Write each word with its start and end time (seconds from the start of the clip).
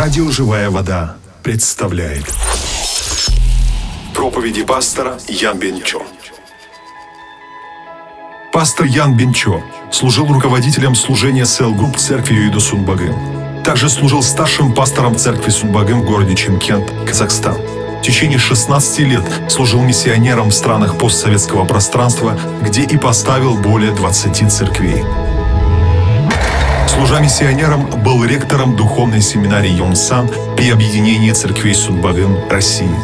Радио 0.00 0.30
«Живая 0.30 0.70
вода» 0.70 1.16
представляет 1.42 2.24
Проповеди 4.14 4.64
пастора 4.64 5.18
Ян 5.28 5.58
Бенчо 5.58 6.02
Пастор 8.50 8.86
Ян 8.86 9.14
Бенчо 9.14 9.62
служил 9.92 10.26
руководителем 10.26 10.94
служения 10.94 11.44
Cell 11.44 11.74
Group 11.74 11.98
церкви 11.98 12.32
Юидо 12.32 12.60
Сунбогым. 12.60 13.62
Также 13.62 13.90
служил 13.90 14.22
старшим 14.22 14.74
пастором 14.74 15.18
церкви 15.18 15.50
Сунбогым 15.50 16.00
в 16.00 16.06
городе 16.06 16.34
Чимкент, 16.34 16.90
Казахстан. 17.06 17.58
В 17.98 18.00
течение 18.00 18.38
16 18.38 19.00
лет 19.00 19.24
служил 19.50 19.82
миссионером 19.82 20.48
в 20.48 20.54
странах 20.54 20.96
постсоветского 20.96 21.66
пространства, 21.66 22.40
где 22.62 22.84
и 22.84 22.96
поставил 22.96 23.58
более 23.58 23.92
20 23.92 24.50
церквей. 24.50 25.04
Служа 27.00 27.18
миссионером, 27.18 27.88
был 28.02 28.22
ректором 28.26 28.76
духовной 28.76 29.22
семинарии 29.22 29.70
Йонсан 29.70 30.28
при 30.54 30.70
объединении 30.70 31.32
церквей 31.32 31.74
Судбагын 31.74 32.50
России. 32.50 32.94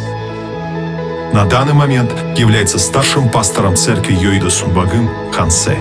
На 1.33 1.45
данный 1.45 1.73
момент 1.73 2.11
является 2.37 2.77
старшим 2.77 3.27
пастором 3.27 3.75
церкви 3.75 4.13
Йоида 4.13 4.51
Сунбагын 4.51 5.09
Хансе. 5.33 5.79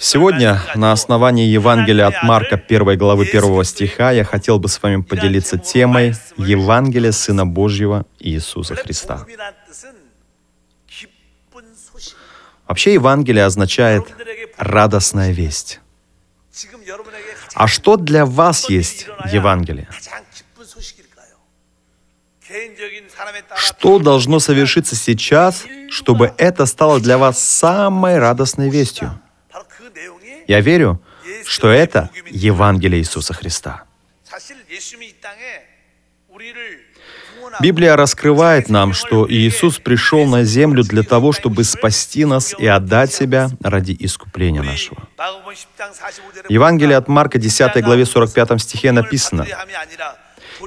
Сегодня 0.00 0.60
на 0.74 0.90
основании 0.90 1.46
Евангелия 1.46 2.08
от 2.08 2.24
Марка 2.24 2.56
1 2.56 2.98
главы 2.98 3.26
1 3.26 3.62
стиха 3.62 4.10
я 4.10 4.24
хотел 4.24 4.58
бы 4.58 4.68
с 4.68 4.82
вами 4.82 5.02
поделиться 5.02 5.56
темой 5.56 6.14
Евангелия 6.36 7.12
Сына 7.12 7.46
Божьего 7.46 8.06
Иисуса 8.18 8.74
Христа. 8.74 9.24
Вообще 12.68 12.94
Евангелие 12.94 13.44
означает 13.44 14.04
радостная 14.56 15.32
весть. 15.32 15.80
А 17.54 17.66
что 17.66 17.96
для 17.96 18.26
вас 18.26 18.68
есть 18.68 19.06
Евангелие? 19.32 19.88
Что 23.56 23.98
должно 23.98 24.38
совершиться 24.40 24.94
сейчас, 24.94 25.64
чтобы 25.90 26.34
это 26.38 26.66
стало 26.66 27.00
для 27.00 27.18
вас 27.18 27.42
самой 27.42 28.18
радостной 28.18 28.70
вестью? 28.70 29.18
Я 30.46 30.60
верю, 30.60 31.00
что 31.44 31.68
это 31.68 32.10
Евангелие 32.26 33.00
Иисуса 33.00 33.34
Христа. 33.34 33.84
Библия 37.60 37.96
раскрывает 37.96 38.68
нам, 38.68 38.92
что 38.92 39.26
Иисус 39.28 39.78
пришел 39.78 40.26
на 40.26 40.44
землю 40.44 40.82
для 40.82 41.02
того, 41.02 41.32
чтобы 41.32 41.64
спасти 41.64 42.24
нас 42.24 42.54
и 42.58 42.66
отдать 42.66 43.12
Себя 43.12 43.50
ради 43.62 43.96
искупления 43.98 44.62
нашего. 44.62 44.98
В 46.48 46.50
Евангелии 46.50 46.94
от 46.94 47.08
Марка, 47.08 47.38
10 47.38 47.82
главе 47.82 48.04
45 48.04 48.60
стихе 48.60 48.92
написано, 48.92 49.46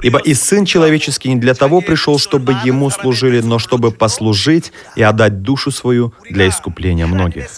«Ибо 0.02 0.18
и 0.18 0.34
Сын 0.34 0.64
Человеческий 0.64 1.30
не 1.30 1.40
для 1.40 1.54
того 1.54 1.80
пришел, 1.80 2.18
чтобы 2.18 2.54
Ему 2.64 2.90
служили, 2.90 3.40
но 3.40 3.58
чтобы 3.58 3.90
послужить 3.90 4.72
и 4.96 5.02
отдать 5.02 5.42
душу 5.42 5.70
свою 5.70 6.14
для 6.28 6.48
искупления 6.48 7.06
многих». 7.06 7.48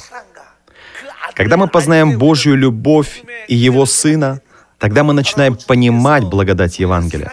Когда 1.35 1.57
мы 1.57 1.69
познаем 1.69 2.19
Божью 2.19 2.57
любовь 2.57 3.23
и 3.49 3.55
Его 3.55 3.87
Сына, 3.87 4.41
тогда 4.79 5.03
мы 5.05 5.15
начинаем 5.15 5.57
понимать 5.57 6.25
благодать 6.25 6.79
Евангелия. 6.79 7.33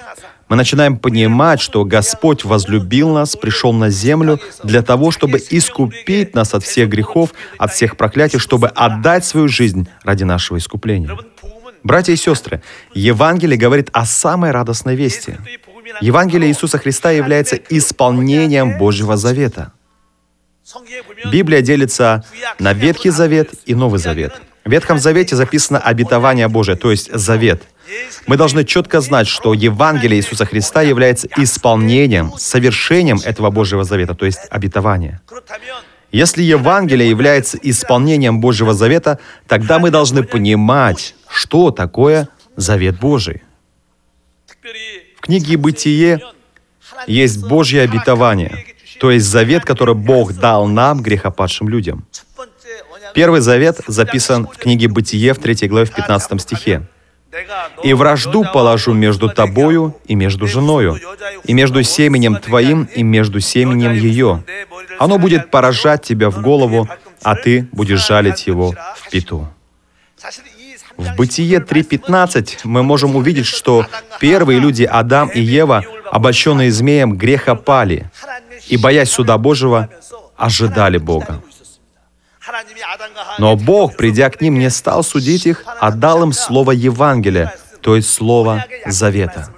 Мы 0.49 0.55
начинаем 0.55 0.97
понимать, 0.97 1.61
что 1.61 1.85
Господь 1.85 2.43
возлюбил 2.43 3.09
нас, 3.09 3.35
пришел 3.35 3.71
на 3.71 3.91
землю 3.91 4.39
для 4.63 4.81
того, 4.81 5.11
чтобы 5.11 5.39
искупить 5.51 6.33
нас 6.33 6.55
от 6.55 6.63
всех 6.63 6.89
грехов, 6.89 7.33
от 7.59 7.71
всех 7.71 7.95
проклятий, 7.95 8.39
чтобы 8.39 8.67
отдать 8.67 9.23
свою 9.23 9.47
жизнь 9.47 9.87
ради 10.03 10.23
нашего 10.23 10.57
искупления. 10.57 11.15
Братья 11.83 12.13
и 12.13 12.15
сестры, 12.15 12.63
Евангелие 12.95 13.59
говорит 13.59 13.89
о 13.93 14.05
самой 14.05 14.49
радостной 14.49 14.95
вести. 14.95 15.37
Евангелие 16.01 16.49
Иисуса 16.49 16.79
Христа 16.79 17.11
является 17.11 17.55
исполнением 17.55 18.77
Божьего 18.79 19.17
Завета. 19.17 19.71
Библия 21.31 21.61
делится 21.61 22.25
на 22.57 22.73
Ветхий 22.73 23.11
Завет 23.11 23.53
и 23.67 23.75
Новый 23.75 23.99
Завет. 23.99 24.41
В 24.65 24.71
Ветхом 24.71 24.97
Завете 24.97 25.35
записано 25.35 25.79
обетование 25.79 26.47
Божие, 26.47 26.75
то 26.75 26.89
есть 26.89 27.11
Завет— 27.13 27.61
мы 28.27 28.37
должны 28.37 28.63
четко 28.63 29.01
знать, 29.01 29.27
что 29.27 29.53
Евангелие 29.53 30.19
Иисуса 30.19 30.45
Христа 30.45 30.81
является 30.81 31.27
исполнением, 31.37 32.33
совершением 32.37 33.19
этого 33.23 33.49
Божьего 33.49 33.83
Завета, 33.83 34.15
то 34.15 34.25
есть 34.25 34.39
обетования. 34.49 35.21
Если 36.11 36.41
Евангелие 36.41 37.09
является 37.09 37.57
исполнением 37.61 38.39
Божьего 38.39 38.73
Завета, 38.73 39.19
тогда 39.47 39.79
мы 39.79 39.91
должны 39.91 40.23
понимать, 40.23 41.15
что 41.27 41.71
такое 41.71 42.29
Завет 42.55 42.99
Божий. 42.99 43.43
В 45.17 45.21
книге 45.21 45.57
«Бытие» 45.57 46.21
есть 47.07 47.45
Божье 47.47 47.81
обетование, 47.81 48.65
то 48.99 49.11
есть 49.11 49.25
завет, 49.25 49.63
который 49.63 49.95
Бог 49.95 50.33
дал 50.33 50.67
нам, 50.67 51.01
грехопадшим 51.01 51.69
людям. 51.69 52.05
Первый 53.13 53.41
завет 53.41 53.79
записан 53.87 54.47
в 54.47 54.57
книге 54.57 54.87
«Бытие» 54.87 55.33
в 55.33 55.39
3 55.39 55.67
главе 55.67 55.85
в 55.85 55.93
15 55.93 56.41
стихе. 56.41 56.87
И 57.83 57.93
вражду 57.93 58.43
положу 58.43 58.93
между 58.93 59.29
тобою 59.29 59.95
и 60.05 60.15
между 60.15 60.47
женою, 60.47 60.99
и 61.43 61.53
между 61.53 61.83
семенем 61.83 62.37
твоим 62.37 62.83
и 62.95 63.03
между 63.03 63.39
семенем 63.39 63.93
ее. 63.93 64.43
Оно 64.97 65.17
будет 65.19 65.51
поражать 65.51 66.03
тебя 66.03 66.29
в 66.29 66.41
голову, 66.41 66.87
а 67.21 67.35
ты 67.35 67.67
будешь 67.71 68.05
жалить 68.07 68.47
его 68.47 68.73
в 68.95 69.09
пету. 69.09 69.47
В 70.97 71.15
Бытие 71.15 71.59
3.15 71.59 72.59
мы 72.65 72.83
можем 72.83 73.15
увидеть, 73.15 73.45
что 73.45 73.85
первые 74.19 74.59
люди 74.59 74.83
Адам 74.83 75.29
и 75.29 75.39
Ева, 75.39 75.85
обольщенные 76.11 76.71
змеем, 76.71 77.15
греха 77.15 77.55
пали, 77.55 78.11
и, 78.67 78.75
боясь 78.75 79.09
суда 79.09 79.37
Божьего, 79.37 79.89
ожидали 80.35 80.97
Бога. 80.97 81.41
Но 83.37 83.55
Бог, 83.55 83.95
придя 83.95 84.29
к 84.29 84.41
ним, 84.41 84.59
не 84.59 84.69
стал 84.69 85.03
судить 85.03 85.45
их, 85.45 85.63
а 85.79 85.91
дал 85.91 86.23
им 86.23 86.33
слово 86.33 86.71
Евангелия, 86.71 87.55
то 87.81 87.95
есть 87.95 88.11
слово 88.11 88.65
Завета. 88.85 89.49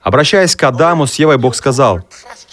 Обращаясь 0.00 0.56
к 0.56 0.62
Адаму 0.62 1.06
с 1.06 1.16
Евой, 1.16 1.38
Бог 1.38 1.54
сказал, 1.54 2.00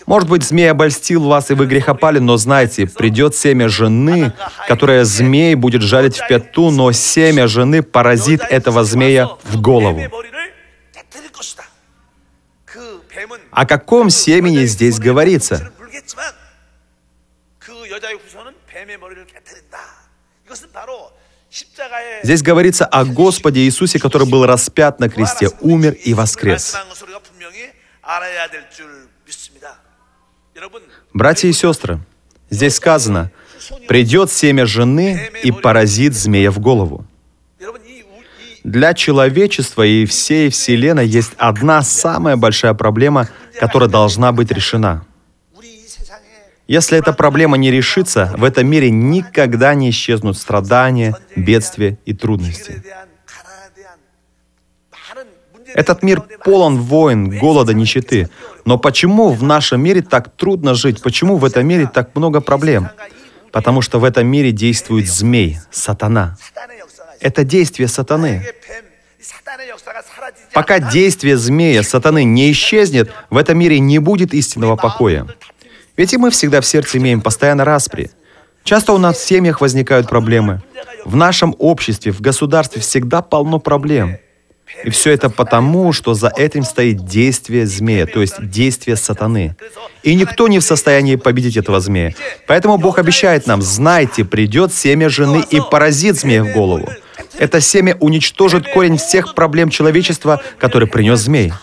«Может 0.05 0.27
быть, 0.27 0.43
змей 0.43 0.71
обольстил 0.71 1.23
вас, 1.23 1.51
и 1.51 1.53
вы 1.53 1.67
грехопали, 1.67 2.19
но 2.19 2.37
знайте, 2.37 2.85
придет 2.87 3.35
семя 3.35 3.69
жены, 3.69 4.33
которое 4.67 5.05
змей 5.05 5.55
будет 5.55 5.81
жалить 5.81 6.17
в 6.17 6.27
пяту, 6.27 6.71
но 6.71 6.91
семя 6.91 7.47
жены 7.47 7.81
поразит 7.81 8.41
этого 8.41 8.83
змея 8.83 9.29
в 9.43 9.61
голову». 9.61 10.01
О 13.51 13.65
каком 13.65 14.09
семени 14.09 14.65
здесь 14.65 14.99
говорится? 14.99 15.71
Здесь 22.23 22.41
говорится 22.41 22.85
о 22.85 23.06
Господе 23.06 23.61
Иисусе, 23.61 24.00
который 24.00 24.28
был 24.28 24.45
распят 24.45 25.00
на 25.00 25.09
кресте, 25.09 25.50
умер 25.61 25.94
и 25.94 26.13
воскрес. 26.13 26.75
Братья 31.13 31.47
и 31.47 31.53
сестры, 31.53 32.00
здесь 32.50 32.75
сказано, 32.75 33.31
придет 33.88 34.31
семя 34.31 34.66
жены 34.66 35.31
и 35.44 35.51
поразит 35.51 36.13
змея 36.13 36.51
в 36.51 36.59
голову. 36.59 37.05
Для 38.63 38.94
человечества 38.94 39.84
и 39.84 40.05
всей 40.05 40.50
Вселенной 40.50 41.07
есть 41.07 41.34
одна 41.38 41.81
самая 41.84 42.35
большая 42.35 42.73
проблема, 42.73 43.29
которая 43.59 43.89
должна 43.89 44.31
быть 44.31 44.51
решена— 44.51 45.05
если 46.67 46.97
эта 46.97 47.14
проблема 47.14 47.58
не 47.58 47.72
решится, 47.72 48.34
в 48.38 48.44
этом 48.44 48.67
мире 48.67 48.90
никогда 48.90 49.73
не 49.76 49.90
исчезнут 49.91 50.38
страдания, 50.38 51.16
бедствия 51.35 51.97
и 52.06 52.14
трудности. 52.14 52.84
Этот 55.76 56.03
мир 56.03 56.22
полон 56.44 56.79
войн, 56.79 57.38
голода, 57.38 57.73
нищеты. 57.73 58.29
Но 58.64 58.78
почему 58.78 59.32
в 59.32 59.44
нашем 59.44 59.82
мире 59.82 60.02
так 60.02 60.35
трудно 60.35 60.73
жить? 60.73 61.02
Почему 61.02 61.35
в 61.35 61.44
этом 61.44 61.67
мире 61.67 61.90
так 61.94 62.16
много 62.16 62.40
проблем? 62.40 62.90
Потому 63.52 63.82
что 63.82 64.00
в 64.00 64.06
этом 64.06 64.26
мире 64.26 64.52
действует 64.52 65.08
змей, 65.08 65.59
сатана. 65.72 66.38
Это 67.20 67.44
действие 67.44 67.88
сатаны. 67.90 68.46
Пока 70.53 70.79
действие 70.79 71.38
змея, 71.38 71.84
сатаны 71.84 72.23
не 72.23 72.52
исчезнет, 72.52 73.12
в 73.29 73.38
этом 73.38 73.58
мире 73.58 73.79
не 73.79 74.00
будет 74.00 74.34
истинного 74.34 74.76
покоя. 74.78 75.28
Ведь 75.97 76.13
и 76.13 76.17
мы 76.17 76.29
всегда 76.29 76.61
в 76.61 76.65
сердце 76.65 76.97
имеем 76.97 77.21
постоянно 77.21 77.65
распри. 77.65 78.11
Часто 78.63 78.93
у 78.93 78.97
нас 78.97 79.17
в 79.17 79.25
семьях 79.25 79.61
возникают 79.61 80.09
проблемы. 80.09 80.61
В 81.05 81.15
нашем 81.15 81.55
обществе, 81.59 82.11
в 82.11 82.21
государстве 82.21 82.81
всегда 82.81 83.21
полно 83.21 83.59
проблем. 83.59 84.17
И 84.83 84.89
все 84.89 85.11
это 85.11 85.29
потому, 85.29 85.93
что 85.93 86.15
за 86.15 86.31
этим 86.35 86.63
стоит 86.63 87.05
действие 87.05 87.67
змея, 87.67 88.07
то 88.07 88.21
есть 88.21 88.49
действие 88.49 88.95
сатаны. 88.95 89.55
И 90.03 90.15
никто 90.15 90.47
не 90.47 90.59
в 90.59 90.63
состоянии 90.63 91.15
победить 91.15 91.57
этого 91.57 91.79
змея. 91.79 92.13
Поэтому 92.47 92.77
Бог 92.77 92.97
обещает 92.97 93.45
нам, 93.47 93.61
знайте, 93.61 94.25
придет 94.25 94.73
семя 94.73 95.07
жены 95.07 95.43
и 95.49 95.61
поразит 95.61 96.17
змея 96.17 96.43
в 96.43 96.51
голову. 96.51 96.89
Это 97.37 97.61
семя 97.61 97.95
уничтожит 97.99 98.67
корень 98.67 98.97
всех 98.97 99.35
проблем 99.35 99.69
человечества, 99.69 100.41
который 100.57 100.87
принес 100.87 101.19
змей. 101.19 101.53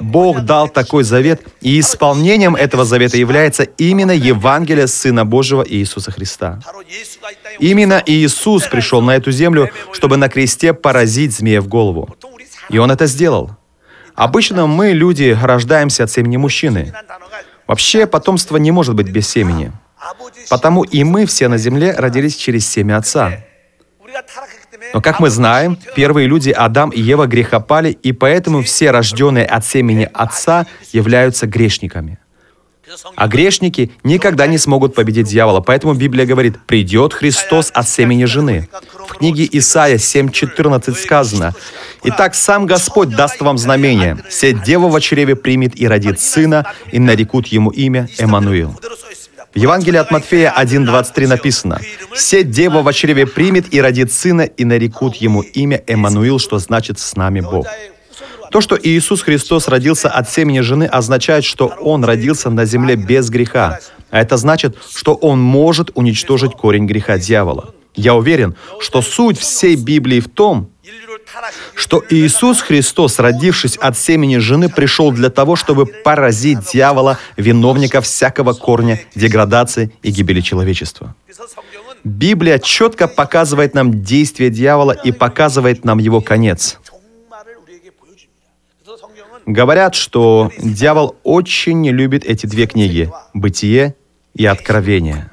Бог 0.00 0.40
дал 0.40 0.68
такой 0.68 1.04
завет, 1.04 1.42
и 1.60 1.80
исполнением 1.80 2.56
этого 2.56 2.84
завета 2.84 3.16
является 3.16 3.62
именно 3.62 4.12
Евангелие 4.12 4.86
Сына 4.86 5.24
Божьего 5.24 5.64
Иисуса 5.66 6.10
Христа. 6.10 6.60
Именно 7.58 8.02
Иисус 8.06 8.66
пришел 8.66 9.00
на 9.00 9.16
эту 9.16 9.30
землю, 9.32 9.70
чтобы 9.92 10.16
на 10.16 10.28
кресте 10.28 10.72
поразить 10.74 11.32
змея 11.32 11.60
в 11.60 11.68
голову. 11.68 12.14
И 12.68 12.78
Он 12.78 12.90
это 12.90 13.06
сделал. 13.06 13.50
Обычно 14.14 14.66
мы, 14.66 14.92
люди, 14.92 15.36
рождаемся 15.40 16.04
от 16.04 16.10
семени 16.10 16.36
мужчины. 16.36 16.92
Вообще, 17.66 18.06
потомство 18.06 18.56
не 18.56 18.70
может 18.70 18.94
быть 18.94 19.10
без 19.10 19.28
семени. 19.28 19.72
Потому 20.48 20.84
и 20.84 21.04
мы 21.04 21.26
все 21.26 21.48
на 21.48 21.58
земле 21.58 21.92
родились 21.92 22.36
через 22.36 22.66
семя 22.68 22.98
Отца. 22.98 23.44
Но, 24.96 25.02
как 25.02 25.20
мы 25.20 25.28
знаем, 25.28 25.76
первые 25.94 26.26
люди 26.26 26.48
Адам 26.48 26.88
и 26.88 27.02
Ева 27.02 27.26
грехопали, 27.26 27.90
и 27.90 28.12
поэтому 28.12 28.62
все 28.62 28.90
рожденные 28.90 29.44
от 29.44 29.66
семени 29.66 30.08
Отца 30.10 30.66
являются 30.90 31.46
грешниками. 31.46 32.18
А 33.14 33.28
грешники 33.28 33.90
никогда 34.04 34.46
не 34.46 34.56
смогут 34.56 34.94
победить 34.94 35.26
дьявола, 35.26 35.60
поэтому 35.60 35.92
Библия 35.92 36.24
говорит, 36.24 36.58
«Придет 36.64 37.12
Христос 37.12 37.70
от 37.74 37.86
семени 37.86 38.24
жены». 38.24 38.70
В 39.06 39.18
книге 39.18 39.46
Исаия 39.52 39.98
7.14 39.98 40.94
сказано, 40.94 41.52
«Итак, 42.02 42.34
сам 42.34 42.64
Господь 42.64 43.10
даст 43.10 43.42
вам 43.42 43.58
знамение, 43.58 44.16
все 44.30 44.54
дева 44.54 44.88
в 44.88 44.98
чреве 45.02 45.36
примет 45.36 45.78
и 45.78 45.86
родит 45.86 46.20
сына, 46.20 46.72
и 46.90 46.98
нарекут 46.98 47.48
ему 47.48 47.68
имя 47.68 48.08
Эммануил». 48.16 48.74
В 49.56 49.58
Евангелии 49.58 49.96
от 49.96 50.10
Матфея 50.10 50.52
1.23 50.54 51.28
написано, 51.28 51.80
«Все 52.12 52.44
дева 52.44 52.82
в 52.82 52.92
чреве 52.92 53.26
примет 53.26 53.72
и 53.72 53.80
родит 53.80 54.12
сына, 54.12 54.42
и 54.42 54.66
нарекут 54.66 55.14
ему 55.14 55.40
имя 55.40 55.82
Эммануил, 55.86 56.38
что 56.38 56.58
значит 56.58 56.98
«с 56.98 57.16
нами 57.16 57.40
Бог». 57.40 57.66
То, 58.50 58.60
что 58.60 58.78
Иисус 58.80 59.22
Христос 59.22 59.68
родился 59.68 60.10
от 60.10 60.30
семени 60.30 60.60
жены, 60.60 60.84
означает, 60.84 61.46
что 61.46 61.68
Он 61.80 62.04
родился 62.04 62.50
на 62.50 62.66
земле 62.66 62.96
без 62.96 63.30
греха. 63.30 63.80
А 64.10 64.20
это 64.20 64.36
значит, 64.36 64.76
что 64.94 65.14
Он 65.14 65.40
может 65.40 65.90
уничтожить 65.94 66.52
корень 66.52 66.84
греха 66.84 67.16
дьявола. 67.16 67.72
Я 67.94 68.14
уверен, 68.14 68.56
что 68.78 69.00
суть 69.00 69.38
всей 69.38 69.74
Библии 69.76 70.20
в 70.20 70.28
том, 70.28 70.68
что 71.74 72.02
Иисус 72.08 72.60
Христос, 72.60 73.18
родившись 73.18 73.76
от 73.76 73.98
семени 73.98 74.38
жены, 74.38 74.68
пришел 74.68 75.12
для 75.12 75.30
того, 75.30 75.56
чтобы 75.56 75.86
поразить 75.86 76.72
дьявола, 76.72 77.18
виновника 77.36 78.00
всякого 78.00 78.52
корня 78.52 79.00
деградации 79.14 79.92
и 80.02 80.10
гибели 80.10 80.40
человечества. 80.40 81.14
Библия 82.04 82.58
четко 82.58 83.08
показывает 83.08 83.74
нам 83.74 84.02
действие 84.02 84.50
дьявола 84.50 84.92
и 84.92 85.12
показывает 85.12 85.84
нам 85.84 85.98
его 85.98 86.20
конец. 86.20 86.78
Говорят, 89.44 89.94
что 89.94 90.50
дьявол 90.58 91.16
очень 91.22 91.80
не 91.80 91.92
любит 91.92 92.24
эти 92.24 92.46
две 92.46 92.66
книги 92.66 93.10
«Бытие» 93.32 93.94
и 94.34 94.44
«Откровение». 94.44 95.30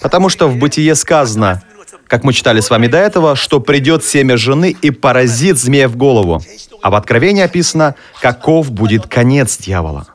Потому 0.00 0.28
что 0.28 0.48
в 0.48 0.56
«Бытие» 0.56 0.94
сказано, 0.94 1.62
как 2.06 2.24
мы 2.24 2.32
читали 2.32 2.60
с 2.60 2.70
вами 2.70 2.86
до 2.86 2.98
этого, 2.98 3.36
что 3.36 3.60
придет 3.60 4.04
семя 4.04 4.36
жены 4.36 4.76
и 4.80 4.90
поразит 4.90 5.58
змея 5.58 5.88
в 5.88 5.96
голову. 5.96 6.42
А 6.82 6.90
в 6.90 6.94
Откровении 6.94 7.42
описано, 7.42 7.94
каков 8.20 8.70
будет 8.70 9.06
конец 9.06 9.56
дьявола. 9.58 10.08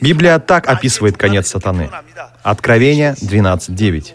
Библия 0.00 0.38
так 0.38 0.68
описывает 0.68 1.16
конец 1.16 1.48
сатаны. 1.48 1.90
Откровение 2.42 3.14
12.9. 3.20 4.12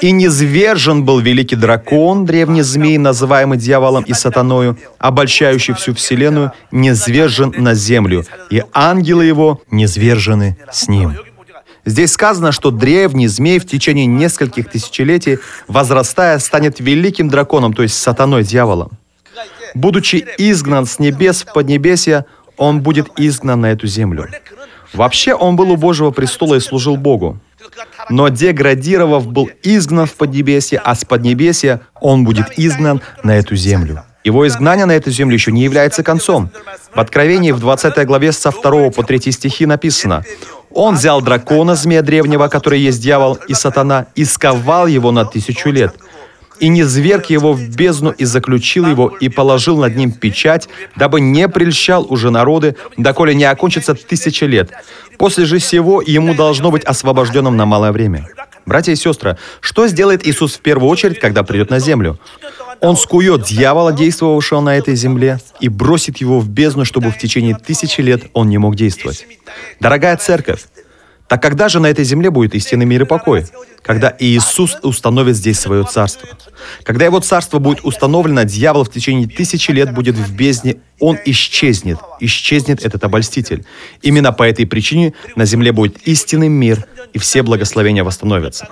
«И 0.00 0.12
низвержен 0.12 1.04
был 1.04 1.18
великий 1.18 1.56
дракон, 1.56 2.24
древний 2.24 2.62
змей, 2.62 2.98
называемый 2.98 3.58
дьяволом 3.58 4.04
и 4.04 4.12
сатаною, 4.12 4.78
обольщающий 4.98 5.74
всю 5.74 5.92
вселенную, 5.94 6.52
низвержен 6.70 7.52
на 7.56 7.74
землю, 7.74 8.24
и 8.48 8.62
ангелы 8.72 9.24
его 9.24 9.60
низвержены 9.70 10.56
с 10.70 10.88
ним». 10.88 11.16
Здесь 11.84 12.12
сказано, 12.12 12.52
что 12.52 12.70
древний 12.70 13.26
змей 13.26 13.58
в 13.58 13.66
течение 13.66 14.06
нескольких 14.06 14.70
тысячелетий, 14.70 15.38
возрастая, 15.66 16.38
станет 16.38 16.78
великим 16.78 17.28
драконом, 17.28 17.72
то 17.72 17.82
есть 17.82 17.96
сатаной, 17.96 18.44
дьяволом. 18.44 18.92
Будучи 19.74 20.24
изгнан 20.38 20.86
с 20.86 20.98
небес 20.98 21.42
в 21.42 21.52
поднебесье, 21.52 22.26
он 22.56 22.82
будет 22.82 23.08
изгнан 23.16 23.60
на 23.60 23.72
эту 23.72 23.86
землю. 23.86 24.28
Вообще 24.92 25.34
он 25.34 25.56
был 25.56 25.70
у 25.70 25.76
Божьего 25.76 26.10
престола 26.10 26.56
и 26.56 26.60
служил 26.60 26.96
Богу. 26.96 27.40
Но 28.10 28.28
деградировав, 28.28 29.26
был 29.26 29.50
изгнан 29.62 30.06
в 30.06 30.14
Поднебесье, 30.14 30.80
а 30.84 30.94
с 30.94 31.04
Поднебесья 31.04 31.80
он 32.00 32.24
будет 32.24 32.58
изгнан 32.58 33.00
на 33.22 33.36
эту 33.36 33.56
землю. 33.56 34.04
Его 34.24 34.46
изгнание 34.46 34.86
на 34.86 34.92
эту 34.92 35.10
землю 35.10 35.34
еще 35.34 35.50
не 35.50 35.64
является 35.64 36.02
концом. 36.02 36.50
В 36.94 37.00
Откровении 37.00 37.50
в 37.52 37.58
20 37.58 38.06
главе 38.06 38.32
со 38.32 38.50
2 38.50 38.90
по 38.90 39.02
3 39.02 39.32
стихи 39.32 39.66
написано 39.66 40.24
«Он 40.74 40.94
взял 40.94 41.20
дракона, 41.20 41.74
змея 41.74 42.02
древнего, 42.02 42.48
который 42.48 42.80
есть 42.80 43.00
дьявол 43.00 43.38
и 43.48 43.54
сатана, 43.54 44.06
и 44.14 44.24
сковал 44.24 44.86
его 44.86 45.10
на 45.10 45.24
тысячу 45.24 45.70
лет, 45.70 45.94
и 46.62 46.68
не 46.68 46.84
зверг 46.84 47.26
его 47.26 47.52
в 47.52 47.76
бездну, 47.76 48.12
и 48.12 48.24
заключил 48.24 48.86
его, 48.86 49.08
и 49.08 49.28
положил 49.28 49.78
над 49.78 49.96
ним 49.96 50.12
печать, 50.12 50.68
дабы 50.94 51.20
не 51.20 51.48
прельщал 51.48 52.06
уже 52.08 52.30
народы, 52.30 52.76
доколе 52.96 53.34
не 53.34 53.44
окончится 53.44 53.94
тысяча 53.94 54.46
лет. 54.46 54.70
После 55.18 55.44
же 55.44 55.58
всего 55.58 56.00
ему 56.00 56.34
должно 56.34 56.70
быть 56.70 56.84
освобожденным 56.84 57.56
на 57.56 57.66
малое 57.66 57.90
время». 57.90 58.28
Братья 58.64 58.92
и 58.92 58.94
сестры, 58.94 59.38
что 59.60 59.88
сделает 59.88 60.24
Иисус 60.24 60.54
в 60.54 60.60
первую 60.60 60.88
очередь, 60.88 61.18
когда 61.18 61.42
придет 61.42 61.70
на 61.70 61.80
землю? 61.80 62.20
Он 62.80 62.96
скует 62.96 63.42
дьявола, 63.42 63.92
действовавшего 63.92 64.60
на 64.60 64.76
этой 64.76 64.94
земле, 64.94 65.40
и 65.58 65.68
бросит 65.68 66.18
его 66.18 66.38
в 66.38 66.48
бездну, 66.48 66.84
чтобы 66.84 67.10
в 67.10 67.18
течение 67.18 67.56
тысячи 67.56 68.00
лет 68.00 68.22
он 68.34 68.48
не 68.48 68.58
мог 68.58 68.76
действовать. 68.76 69.26
Дорогая 69.80 70.16
церковь, 70.16 70.62
так 71.32 71.40
когда 71.40 71.70
же 71.70 71.80
на 71.80 71.86
этой 71.86 72.04
земле 72.04 72.28
будет 72.28 72.54
истинный 72.54 72.84
мир 72.84 73.04
и 73.04 73.06
покой? 73.06 73.46
Когда 73.80 74.14
Иисус 74.18 74.76
установит 74.82 75.34
здесь 75.34 75.58
свое 75.58 75.82
царство. 75.82 76.28
Когда 76.84 77.06
его 77.06 77.20
царство 77.20 77.58
будет 77.58 77.86
установлено, 77.86 78.42
дьявол 78.42 78.84
в 78.84 78.92
течение 78.92 79.26
тысячи 79.26 79.70
лет 79.70 79.94
будет 79.94 80.14
в 80.14 80.36
бездне, 80.36 80.76
он 81.00 81.18
исчезнет. 81.24 81.96
Исчезнет 82.20 82.84
этот 82.84 83.02
обольститель. 83.04 83.64
Именно 84.02 84.32
по 84.32 84.42
этой 84.42 84.66
причине 84.66 85.14
на 85.34 85.46
земле 85.46 85.72
будет 85.72 86.06
истинный 86.06 86.48
мир, 86.48 86.84
и 87.14 87.18
все 87.18 87.42
благословения 87.42 88.04
восстановятся. 88.04 88.68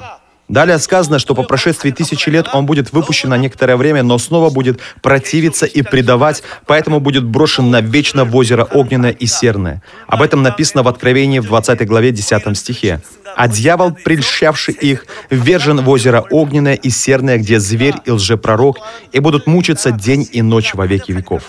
Далее 0.50 0.80
сказано, 0.80 1.20
что 1.20 1.36
по 1.36 1.44
прошествии 1.44 1.92
тысячи 1.92 2.28
лет 2.28 2.48
он 2.52 2.66
будет 2.66 2.92
выпущен 2.92 3.28
на 3.28 3.38
некоторое 3.38 3.76
время, 3.76 4.02
но 4.02 4.18
снова 4.18 4.50
будет 4.50 4.80
противиться 5.00 5.64
и 5.64 5.82
предавать, 5.82 6.42
поэтому 6.66 6.98
будет 6.98 7.24
брошен 7.24 7.70
на 7.70 7.80
вечно 7.80 8.24
в 8.24 8.34
озеро 8.34 8.64
огненное 8.64 9.12
и 9.12 9.26
серное. 9.26 9.80
Об 10.08 10.22
этом 10.22 10.42
написано 10.42 10.82
в 10.82 10.88
Откровении 10.88 11.38
в 11.38 11.46
20 11.46 11.86
главе 11.86 12.10
10 12.10 12.58
стихе. 12.58 13.00
«А 13.36 13.46
дьявол, 13.46 13.92
прельщавший 13.92 14.74
их, 14.74 15.06
ввержен 15.30 15.82
в 15.82 15.88
озеро 15.88 16.24
огненное 16.30 16.74
и 16.74 16.90
серное, 16.90 17.38
где 17.38 17.60
зверь 17.60 17.94
и 18.04 18.10
лжепророк, 18.10 18.78
и 19.12 19.20
будут 19.20 19.46
мучиться 19.46 19.92
день 19.92 20.28
и 20.32 20.42
ночь 20.42 20.74
во 20.74 20.84
веки 20.84 21.12
веков». 21.12 21.44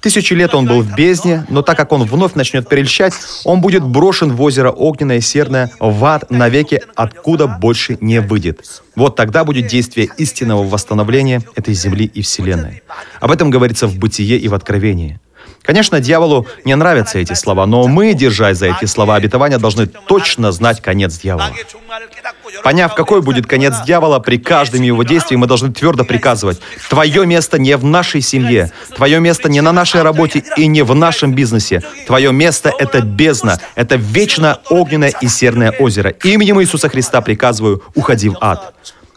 Тысячи 0.00 0.32
лет 0.32 0.54
он 0.54 0.66
был 0.66 0.82
в 0.82 0.94
бездне, 0.94 1.44
но 1.48 1.62
так 1.62 1.76
как 1.76 1.90
он 1.92 2.04
вновь 2.04 2.34
начнет 2.34 2.68
перельщать, 2.68 3.14
он 3.44 3.60
будет 3.60 3.82
брошен 3.82 4.32
в 4.32 4.40
озеро 4.42 4.70
огненное 4.70 5.16
и 5.16 5.20
серное, 5.20 5.70
в 5.80 6.04
ад 6.04 6.30
навеки, 6.30 6.82
откуда 6.94 7.48
больше 7.48 7.98
не 8.00 8.20
выйдет. 8.20 8.82
Вот 8.94 9.16
тогда 9.16 9.44
будет 9.44 9.66
действие 9.66 10.08
истинного 10.16 10.62
восстановления 10.62 11.42
этой 11.56 11.74
земли 11.74 12.04
и 12.04 12.22
вселенной. 12.22 12.82
Об 13.20 13.32
этом 13.32 13.50
говорится 13.50 13.88
в 13.88 13.96
Бытие 13.98 14.38
и 14.38 14.46
в 14.48 14.54
Откровении. 14.54 15.20
Конечно, 15.62 16.00
дьяволу 16.00 16.46
не 16.64 16.74
нравятся 16.76 17.18
эти 17.18 17.34
слова, 17.34 17.66
но 17.66 17.88
мы, 17.88 18.14
держась 18.14 18.58
за 18.58 18.66
эти 18.66 18.84
слова 18.84 19.16
обетования, 19.16 19.58
должны 19.58 19.86
точно 19.86 20.52
знать 20.52 20.80
конец 20.80 21.18
дьявола. 21.18 21.52
Поняв, 22.62 22.94
какой 22.94 23.22
будет 23.22 23.46
конец 23.46 23.74
дьявола, 23.84 24.18
при 24.18 24.38
каждом 24.38 24.82
его 24.82 25.02
действии 25.02 25.36
мы 25.36 25.46
должны 25.46 25.72
твердо 25.72 26.04
приказывать, 26.04 26.60
«Твое 26.88 27.26
место 27.26 27.58
не 27.58 27.76
в 27.76 27.84
нашей 27.84 28.20
семье, 28.20 28.72
твое 28.94 29.20
место 29.20 29.48
не 29.48 29.60
на 29.60 29.72
нашей 29.72 30.02
работе 30.02 30.42
и 30.56 30.66
не 30.66 30.82
в 30.82 30.94
нашем 30.94 31.34
бизнесе. 31.34 31.82
Твое 32.06 32.32
место— 32.32 32.72
это 32.78 33.00
бездна, 33.00 33.58
это 33.74 33.96
вечно 33.96 34.60
огненное 34.70 35.12
и 35.20 35.28
серное 35.28 35.72
озеро. 35.72 36.10
Именем 36.22 36.60
Иисуса 36.60 36.88
Христа 36.88 37.20
приказываю, 37.20 37.82
уходи 37.94 38.28
в 38.28 38.36
ад». 38.40 38.74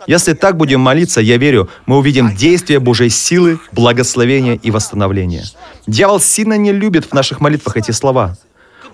Если 0.07 0.33
так 0.33 0.57
будем 0.57 0.79
молиться, 0.79 1.21
я 1.21 1.37
верю, 1.37 1.69
мы 1.85 1.97
увидим 1.97 2.35
действие 2.35 2.79
Божьей 2.79 3.09
силы, 3.09 3.59
благословения 3.71 4.55
и 4.55 4.71
восстановления. 4.71 5.43
Дьявол 5.85 6.19
сильно 6.19 6.57
не 6.57 6.71
любит 6.71 7.05
в 7.05 7.13
наших 7.13 7.39
молитвах 7.39 7.77
эти 7.77 7.91
слова. 7.91 8.35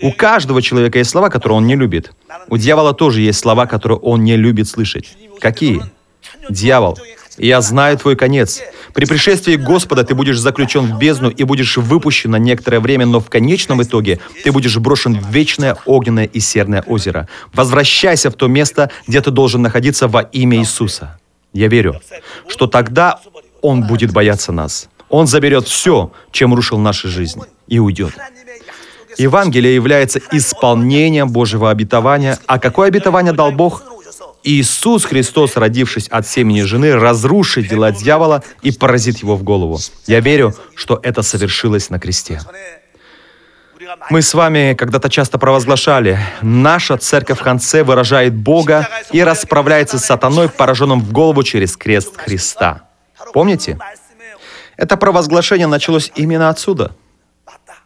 У 0.01 0.11
каждого 0.11 0.61
человека 0.61 0.99
есть 0.99 1.09
слова, 1.09 1.29
которые 1.29 1.57
он 1.57 1.67
не 1.67 1.75
любит. 1.75 2.11
У 2.49 2.57
дьявола 2.57 2.93
тоже 2.93 3.21
есть 3.21 3.39
слова, 3.39 3.65
которые 3.65 3.99
он 3.99 4.23
не 4.23 4.35
любит 4.35 4.67
слышать. 4.67 5.17
Какие? 5.39 5.83
Дьявол, 6.49 6.97
я 7.37 7.61
знаю 7.61 7.97
твой 7.97 8.15
конец. 8.15 8.61
При 8.93 9.05
пришествии 9.05 9.55
Господа 9.55 10.03
ты 10.03 10.15
будешь 10.15 10.39
заключен 10.39 10.85
в 10.85 10.97
бездну 10.97 11.29
и 11.29 11.43
будешь 11.43 11.77
выпущен 11.77 12.31
на 12.31 12.37
некоторое 12.37 12.79
время, 12.79 13.05
но 13.05 13.19
в 13.19 13.29
конечном 13.29 13.83
итоге 13.83 14.19
ты 14.43 14.51
будешь 14.51 14.77
брошен 14.77 15.19
в 15.19 15.29
вечное 15.29 15.77
огненное 15.85 16.25
и 16.25 16.39
серное 16.39 16.81
озеро. 16.81 17.27
Возвращайся 17.53 18.31
в 18.31 18.33
то 18.33 18.47
место, 18.47 18.89
где 19.07 19.21
ты 19.21 19.31
должен 19.31 19.61
находиться 19.61 20.07
во 20.07 20.21
имя 20.21 20.57
Иисуса. 20.57 21.19
Я 21.53 21.67
верю, 21.67 22.01
что 22.47 22.67
тогда 22.67 23.19
Он 23.61 23.83
будет 23.83 24.11
бояться 24.11 24.51
нас. 24.51 24.89
Он 25.09 25.27
заберет 25.27 25.67
все, 25.67 26.11
чем 26.31 26.53
рушил 26.53 26.77
нашу 26.77 27.07
жизнь, 27.07 27.41
и 27.67 27.79
уйдет. 27.79 28.13
Евангелие 29.17 29.73
является 29.73 30.19
исполнением 30.31 31.29
Божьего 31.29 31.69
обетования. 31.69 32.37
А 32.45 32.59
какое 32.59 32.87
обетование 32.87 33.33
дал 33.33 33.51
Бог? 33.51 33.83
Иисус 34.43 35.05
Христос, 35.05 35.57
родившись 35.57 36.07
от 36.07 36.27
семени 36.27 36.61
жены, 36.61 36.95
разрушит 36.95 37.67
дела 37.67 37.91
дьявола 37.91 38.43
и 38.61 38.71
поразит 38.71 39.17
его 39.17 39.35
в 39.35 39.43
голову. 39.43 39.79
Я 40.05 40.19
верю, 40.19 40.55
что 40.75 40.99
это 41.03 41.21
совершилось 41.21 41.89
на 41.89 41.99
кресте. 41.99 42.39
Мы 44.09 44.21
с 44.21 44.33
вами 44.33 44.73
когда-то 44.73 45.09
часто 45.09 45.37
провозглашали, 45.37 46.19
наша 46.41 46.97
церковь 46.97 47.39
в 47.39 47.43
конце 47.43 47.83
выражает 47.83 48.35
Бога 48.35 48.87
и 49.11 49.23
расправляется 49.23 49.97
с 49.97 50.05
сатаной, 50.05 50.49
пораженным 50.49 51.01
в 51.01 51.11
голову 51.11 51.43
через 51.43 51.75
крест 51.75 52.15
Христа. 52.17 52.83
Помните? 53.33 53.77
Это 54.77 54.95
провозглашение 54.97 55.67
началось 55.67 56.11
именно 56.15 56.49
отсюда– 56.49 56.91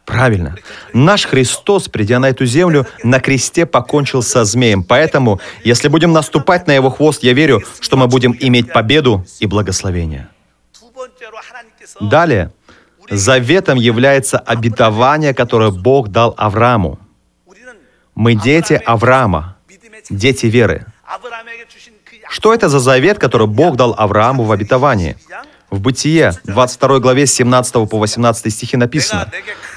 Правильно. 0.04 0.56
Наш 0.92 1.26
Христос, 1.26 1.88
придя 1.88 2.18
на 2.18 2.28
эту 2.28 2.44
землю, 2.44 2.86
на 3.04 3.20
кресте 3.20 3.66
покончил 3.66 4.22
со 4.22 4.44
змеем. 4.44 4.82
Поэтому, 4.82 5.40
если 5.64 5.88
будем 5.88 6.12
наступать 6.12 6.66
на 6.66 6.72
его 6.72 6.90
хвост, 6.90 7.22
я 7.22 7.32
верю, 7.32 7.62
что 7.80 7.96
мы 7.96 8.08
будем 8.08 8.36
иметь 8.38 8.72
победу 8.72 9.24
и 9.38 9.46
благословение. 9.46 10.28
Далее, 12.00 12.52
заветом 13.10 13.78
является 13.78 14.38
обетование, 14.38 15.34
которое 15.34 15.70
Бог 15.70 16.08
дал 16.08 16.34
Аврааму. 16.36 16.98
Мы 18.14 18.34
дети 18.34 18.80
Авраама, 18.84 19.56
дети 20.10 20.46
веры. 20.46 20.86
Что 22.28 22.54
это 22.54 22.68
за 22.68 22.80
завет, 22.80 23.18
который 23.18 23.46
Бог 23.46 23.76
дал 23.76 23.94
Аврааму 23.96 24.44
в 24.44 24.52
обетовании? 24.52 25.16
В 25.72 25.80
Бытие, 25.80 26.34
22 26.44 26.98
главе, 26.98 27.26
17 27.26 27.88
по 27.88 27.98
18 27.98 28.52
стихи 28.52 28.76
написано, 28.76 29.30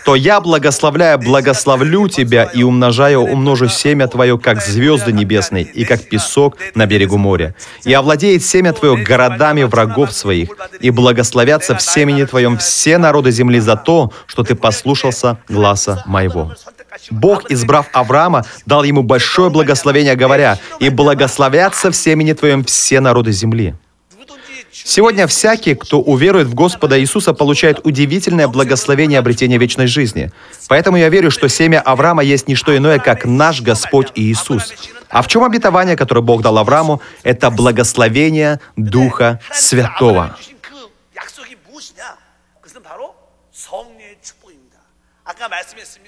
«То 0.04 0.16
я, 0.16 0.42
благословляя, 0.42 1.18
благословлю 1.18 2.10
тебя 2.10 2.44
и 2.44 2.64
умножаю, 2.64 3.22
умножу 3.22 3.70
семя 3.70 4.08
твое, 4.08 4.38
как 4.38 4.62
звезды 4.62 5.14
небесные 5.14 5.64
и 5.64 5.86
как 5.86 6.10
песок 6.10 6.58
на 6.75 6.86
берегу 6.86 7.18
моря. 7.18 7.56
И 7.86 7.94
овладеет 7.94 8.44
семя 8.44 8.74
твое 8.74 8.98
городами 8.98 9.64
врагов 9.64 10.12
своих, 10.12 10.50
и 10.82 10.90
благословятся 10.90 11.75
в 11.78 11.82
семени 11.82 12.25
твоем 12.25 12.58
все 12.58 12.98
народы 12.98 13.32
земли 13.32 13.62
за 13.62 13.78
то, 13.78 14.12
что 14.25 14.44
ты 14.44 14.54
послушался 14.54 15.38
гласа 15.48 16.04
моего». 16.06 16.54
Бог, 17.10 17.50
избрав 17.50 17.88
Авраама, 17.94 18.46
дал 18.66 18.84
ему 18.84 19.02
большое 19.02 19.50
благословение, 19.50 20.16
говоря, 20.16 20.60
«И 20.82 20.90
благословятся 20.90 21.90
в 21.90 21.96
семени 21.96 22.34
твоем 22.34 22.66
все 22.66 23.00
народы 23.00 23.32
земли». 23.32 23.75
Сегодня 24.84 25.25
всякий, 25.25 25.74
кто 25.74 26.01
уверует 26.01 26.48
в 26.48 26.53
Господа 26.53 27.00
Иисуса, 27.00 27.34
получает 27.34 27.86
удивительное 27.86 28.50
благословение 28.50 29.20
обретения 29.20 29.58
вечной 29.58 29.88
жизни. 29.88 30.32
Поэтому 30.67 30.98
я 30.98 31.08
верю, 31.08 31.32
что 31.32 31.48
семя 31.48 31.79
Авраама 31.79 32.24
есть 32.24 32.50
не 32.50 32.55
что 32.55 32.75
иное, 32.75 33.00
как 33.00 33.24
наш 33.24 33.62
Господь 33.62 34.12
Иисус. 34.15 34.74
А 35.10 35.22
в 35.22 35.27
чем 35.27 35.46
обетование, 35.46 35.96
которое 35.96 36.22
Бог 36.22 36.41
дал 36.41 36.58
Аврааму? 36.58 37.01
Это 37.24 37.51
благословение 37.51 38.60
Духа 38.75 39.39
Святого. 39.53 40.36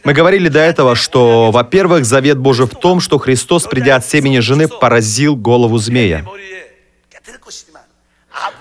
Мы 0.03 0.13
говорили 0.13 0.49
до 0.49 0.59
этого, 0.59 0.95
что, 0.95 1.51
во-первых, 1.51 2.05
завет 2.05 2.37
Божий 2.37 2.65
в 2.65 2.75
том, 2.75 2.99
что 2.99 3.17
Христос, 3.17 3.63
придя 3.63 3.95
от 3.95 4.05
семени 4.05 4.39
жены, 4.39 4.67
поразил 4.67 5.35
голову 5.37 5.77
змея. 5.77 6.25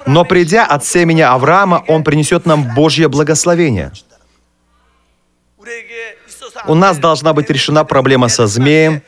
Но 0.07 0.25
придя 0.25 0.65
от 0.65 0.85
семени 0.85 1.23
Авраама, 1.23 1.85
он 1.89 2.05
принесет 2.05 2.47
нам 2.47 2.75
Божье 2.75 3.09
благословение. 3.09 3.93
У 6.67 6.75
нас 6.75 6.99
должна 6.99 7.33
быть 7.33 7.51
решена 7.51 7.85
проблема 7.85 8.29
со 8.29 8.47
змеем, 8.47 9.03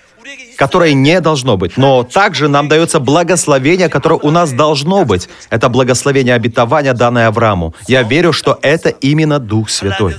которой 0.59 0.93
не 0.93 1.21
должно 1.21 1.57
быть. 1.57 1.77
Но 1.77 2.03
также 2.03 2.49
нам 2.49 2.69
дается 2.69 2.99
благословение, 2.99 3.89
которое 3.89 4.17
у 4.17 4.31
нас 4.33 4.53
должно 4.53 5.05
быть. 5.05 5.29
Это 5.51 5.69
благословение 5.69 6.35
обетования, 6.35 6.95
данное 6.95 7.29
Аврааму. 7.29 7.75
Я 7.87 8.03
верю, 8.03 8.33
что 8.33 8.59
это 8.61 8.89
именно 8.89 9.39
Дух 9.39 9.71
Святой. 9.71 10.17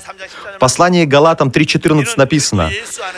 В 0.56 0.60
послании 0.60 1.04
Галатам 1.04 1.50
3.14 1.50 2.14
написано, 2.16 2.72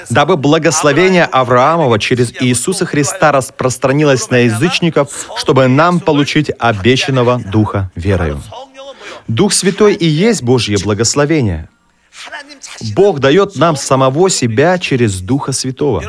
«Дабы 0.10 0.36
благословение 0.36 1.25
Авраамова 1.25 2.00
через 2.00 2.34
Иисуса 2.42 2.88
Христа 2.88 3.32
распространилось 3.32 4.32
на 4.32 4.38
язычников, 4.38 5.28
чтобы 5.38 5.68
нам 5.68 6.00
получить 6.00 6.51
обещанного 6.58 7.40
Духа 7.40 7.92
верою». 7.96 8.42
Дух 9.28 9.54
Святой 9.54 9.94
и 9.94 10.08
есть 10.08 10.42
Божье 10.42 10.78
благословение. 10.84 11.70
Бог 12.96 13.20
дает 13.20 13.56
нам 13.56 13.75
самого 13.75 14.30
себя 14.30 14.78
через 14.80 15.20
Духа 15.20 15.51
Святого. 15.51 16.04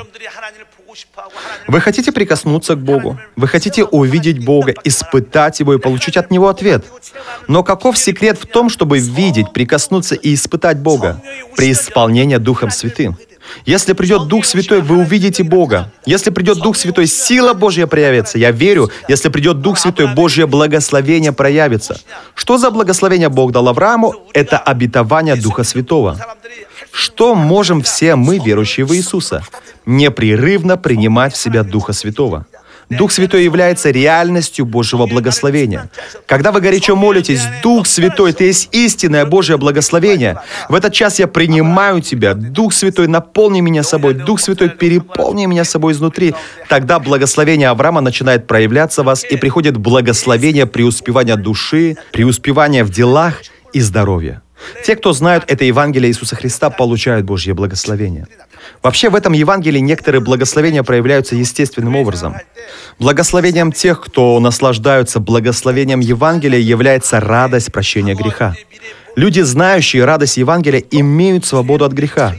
Вы 1.68 1.80
хотите 1.80 2.12
прикоснуться 2.12 2.74
к 2.74 2.78
Богу? 2.78 3.18
Вы 3.36 3.48
хотите 3.48 3.84
увидеть 3.84 4.44
Бога, 4.44 4.74
испытать 4.84 5.60
Его 5.60 5.74
и 5.74 5.78
получить 5.78 6.16
от 6.16 6.30
Него 6.30 6.48
ответ? 6.48 6.84
Но 7.48 7.62
каков 7.62 7.98
секрет 7.98 8.38
в 8.38 8.46
том, 8.46 8.68
чтобы 8.68 8.98
видеть, 8.98 9.52
прикоснуться 9.52 10.14
и 10.14 10.34
испытать 10.34 10.78
Бога? 10.78 11.22
При 11.56 11.72
исполнении 11.72 12.36
Духом 12.36 12.70
Святым. 12.70 13.16
Если 13.66 13.92
придет 13.92 14.28
Дух 14.28 14.44
Святой, 14.44 14.80
вы 14.80 14.98
увидите 14.98 15.42
Бога. 15.42 15.92
Если 16.06 16.30
придет 16.30 16.58
Дух 16.58 16.76
Святой, 16.76 17.06
сила 17.06 17.52
Божья 17.54 17.86
проявится. 17.86 18.38
Я 18.38 18.50
верю, 18.50 18.90
если 19.08 19.28
придет 19.28 19.60
Дух 19.60 19.78
Святой, 19.78 20.06
Божье 20.14 20.46
благословение 20.46 21.32
проявится. 21.32 22.00
Что 22.34 22.58
за 22.58 22.70
благословение 22.70 23.28
Бог 23.28 23.52
дал 23.52 23.68
Аврааму? 23.68 24.14
Это 24.32 24.58
обетование 24.58 25.36
Духа 25.36 25.64
Святого. 25.64 26.18
Что 26.92 27.34
можем 27.34 27.82
все 27.82 28.16
мы, 28.16 28.38
верующие 28.38 28.84
в 28.84 28.94
Иисуса? 28.94 29.42
Непрерывно 29.86 30.76
принимать 30.76 31.32
в 31.34 31.36
себя 31.36 31.62
Духа 31.62 31.92
Святого. 31.92 32.46
Дух 32.90 33.10
Святой 33.12 33.44
является 33.44 33.90
реальностью 33.90 34.66
Божьего 34.66 35.06
благословения. 35.06 35.90
Когда 36.26 36.52
вы 36.52 36.60
горячо 36.60 36.94
молитесь, 36.94 37.40
Дух 37.62 37.86
Святой, 37.86 38.32
Ты 38.32 38.44
есть 38.44 38.68
истинное 38.72 39.24
Божье 39.24 39.56
благословение. 39.56 40.40
В 40.68 40.74
этот 40.74 40.92
час 40.92 41.18
я 41.18 41.26
принимаю 41.26 42.02
Тебя. 42.02 42.34
Дух 42.34 42.74
Святой, 42.74 43.08
наполни 43.08 43.60
меня 43.60 43.82
собой. 43.82 44.14
Дух 44.14 44.40
Святой, 44.40 44.68
переполни 44.68 45.46
меня 45.46 45.64
собой 45.64 45.94
изнутри. 45.94 46.34
Тогда 46.68 46.98
благословение 46.98 47.68
Авраама 47.68 48.02
начинает 48.02 48.46
проявляться 48.46 49.02
в 49.02 49.06
вас, 49.06 49.24
и 49.24 49.36
приходит 49.36 49.76
благословение 49.78 50.66
преуспевания 50.66 51.36
души, 51.36 51.96
преуспевания 52.12 52.84
в 52.84 52.90
делах 52.90 53.40
и 53.72 53.80
здоровья. 53.80 54.41
Те, 54.84 54.96
кто 54.96 55.12
знают 55.12 55.44
это 55.48 55.64
Евангелие 55.64 56.10
Иисуса 56.10 56.36
Христа, 56.36 56.70
получают 56.70 57.24
Божье 57.24 57.54
благословение. 57.54 58.26
Вообще 58.82 59.10
в 59.10 59.14
этом 59.14 59.32
Евангелии 59.32 59.80
некоторые 59.80 60.20
благословения 60.20 60.82
проявляются 60.82 61.36
естественным 61.36 61.96
образом. 61.96 62.36
Благословением 62.98 63.72
тех, 63.72 64.00
кто 64.00 64.38
наслаждаются 64.40 65.20
благословением 65.20 66.00
Евангелия, 66.00 66.60
является 66.60 67.20
радость 67.20 67.72
прощения 67.72 68.14
греха. 68.14 68.54
Люди, 69.14 69.40
знающие 69.40 70.04
радость 70.04 70.36
Евангелия, 70.36 70.82
имеют 70.90 71.44
свободу 71.44 71.84
от 71.84 71.92
греха. 71.92 72.34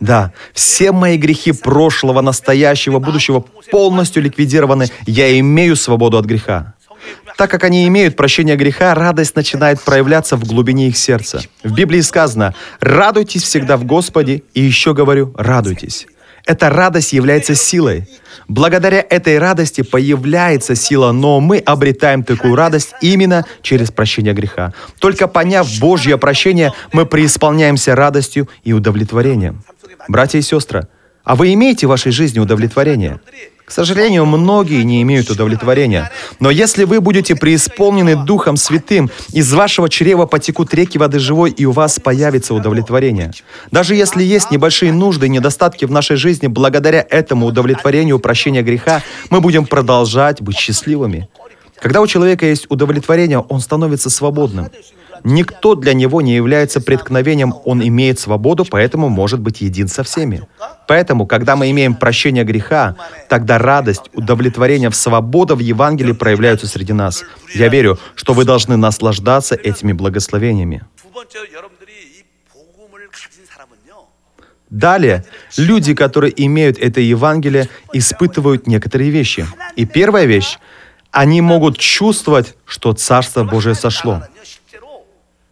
Да, 0.00 0.32
все 0.52 0.92
мои 0.92 1.16
грехи 1.16 1.52
прошлого, 1.52 2.20
настоящего, 2.20 2.98
будущего 2.98 3.44
полностью 3.70 4.22
ликвидированы. 4.22 4.88
Я 5.06 5.38
имею 5.38 5.76
свободу 5.76 6.18
от 6.18 6.24
греха. 6.24 6.74
Так 7.36 7.50
как 7.50 7.64
они 7.64 7.86
имеют 7.88 8.16
прощение 8.16 8.56
греха, 8.56 8.94
радость 8.94 9.34
начинает 9.34 9.80
проявляться 9.80 10.36
в 10.36 10.44
глубине 10.44 10.88
их 10.88 10.96
сердца. 10.96 11.42
В 11.62 11.74
Библии 11.74 12.00
сказано 12.00 12.54
«Радуйтесь 12.80 13.42
всегда 13.42 13.76
в 13.76 13.84
Господе», 13.84 14.42
и 14.54 14.60
еще 14.60 14.94
говорю 14.94 15.34
«Радуйтесь». 15.36 16.06
Эта 16.46 16.68
радость 16.68 17.14
является 17.14 17.54
силой. 17.54 18.06
Благодаря 18.48 19.04
этой 19.08 19.38
радости 19.38 19.80
появляется 19.80 20.74
сила, 20.74 21.10
но 21.12 21.40
мы 21.40 21.58
обретаем 21.58 22.22
такую 22.22 22.54
радость 22.54 22.90
именно 23.00 23.46
через 23.62 23.90
прощение 23.90 24.34
греха. 24.34 24.74
Только 24.98 25.26
поняв 25.26 25.66
Божье 25.80 26.18
прощение, 26.18 26.72
мы 26.92 27.06
преисполняемся 27.06 27.96
радостью 27.96 28.48
и 28.62 28.74
удовлетворением. 28.74 29.64
Братья 30.06 30.38
и 30.38 30.42
сестры, 30.42 30.86
а 31.24 31.34
вы 31.34 31.54
имеете 31.54 31.86
в 31.86 31.90
вашей 31.90 32.12
жизни 32.12 32.38
удовлетворение? 32.38 33.20
К 33.64 33.70
сожалению, 33.70 34.26
многие 34.26 34.82
не 34.82 35.00
имеют 35.02 35.30
удовлетворения. 35.30 36.10
Но 36.38 36.50
если 36.50 36.84
вы 36.84 37.00
будете 37.00 37.34
преисполнены 37.34 38.14
Духом 38.14 38.58
Святым, 38.58 39.10
из 39.32 39.52
вашего 39.54 39.88
чрева 39.88 40.26
потекут 40.26 40.74
реки 40.74 40.98
воды 40.98 41.18
живой, 41.18 41.50
и 41.50 41.64
у 41.64 41.72
вас 41.72 41.98
появится 41.98 42.52
удовлетворение. 42.52 43.32
Даже 43.70 43.94
если 43.94 44.22
есть 44.22 44.50
небольшие 44.50 44.92
нужды 44.92 45.26
и 45.26 45.30
недостатки 45.30 45.86
в 45.86 45.90
нашей 45.90 46.16
жизни, 46.16 46.46
благодаря 46.46 47.06
этому 47.08 47.46
удовлетворению 47.46 48.18
прощения 48.18 48.62
греха, 48.62 49.02
мы 49.30 49.40
будем 49.40 49.64
продолжать 49.64 50.42
быть 50.42 50.58
счастливыми. 50.58 51.28
Когда 51.80 52.02
у 52.02 52.06
человека 52.06 52.46
есть 52.46 52.66
удовлетворение, 52.68 53.38
он 53.38 53.60
становится 53.60 54.10
свободным. 54.10 54.68
Никто 55.26 55.74
для 55.74 55.94
него 55.94 56.20
не 56.20 56.36
является 56.36 56.82
преткновением, 56.82 57.54
он 57.64 57.82
имеет 57.82 58.20
свободу, 58.20 58.66
поэтому 58.70 59.08
может 59.08 59.40
быть 59.40 59.62
един 59.62 59.88
со 59.88 60.02
всеми. 60.02 60.42
Поэтому, 60.86 61.26
когда 61.26 61.56
мы 61.56 61.70
имеем 61.70 61.94
прощение 61.94 62.44
греха, 62.44 62.94
тогда 63.30 63.56
радость, 63.56 64.10
удовлетворение, 64.12 64.90
свобода 64.92 65.54
в 65.54 65.60
Евангелии 65.60 66.12
проявляются 66.12 66.66
среди 66.66 66.92
нас. 66.92 67.24
Я 67.54 67.68
верю, 67.68 67.98
что 68.14 68.34
вы 68.34 68.44
должны 68.44 68.76
наслаждаться 68.76 69.54
этими 69.54 69.94
благословениями. 69.94 70.82
Далее, 74.68 75.24
люди, 75.56 75.94
которые 75.94 76.34
имеют 76.44 76.76
это 76.78 77.00
Евангелие, 77.00 77.70
испытывают 77.94 78.66
некоторые 78.66 79.08
вещи. 79.10 79.46
И 79.76 79.86
первая 79.86 80.26
вещь, 80.26 80.58
они 81.12 81.40
могут 81.40 81.78
чувствовать, 81.78 82.56
что 82.66 82.92
Царство 82.92 83.44
Божие 83.44 83.74
сошло. 83.74 84.22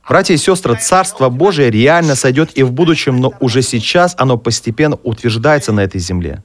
Братья 0.08 0.34
и 0.34 0.36
сестры, 0.36 0.76
Царство 0.76 1.28
Божие 1.28 1.70
реально 1.70 2.16
сойдет 2.16 2.50
и 2.56 2.62
в 2.62 2.72
будущем, 2.72 3.18
но 3.18 3.32
уже 3.40 3.62
сейчас 3.62 4.14
оно 4.18 4.36
постепенно 4.36 4.98
утверждается 5.02 5.72
на 5.72 5.80
этой 5.80 6.00
земле. 6.00 6.42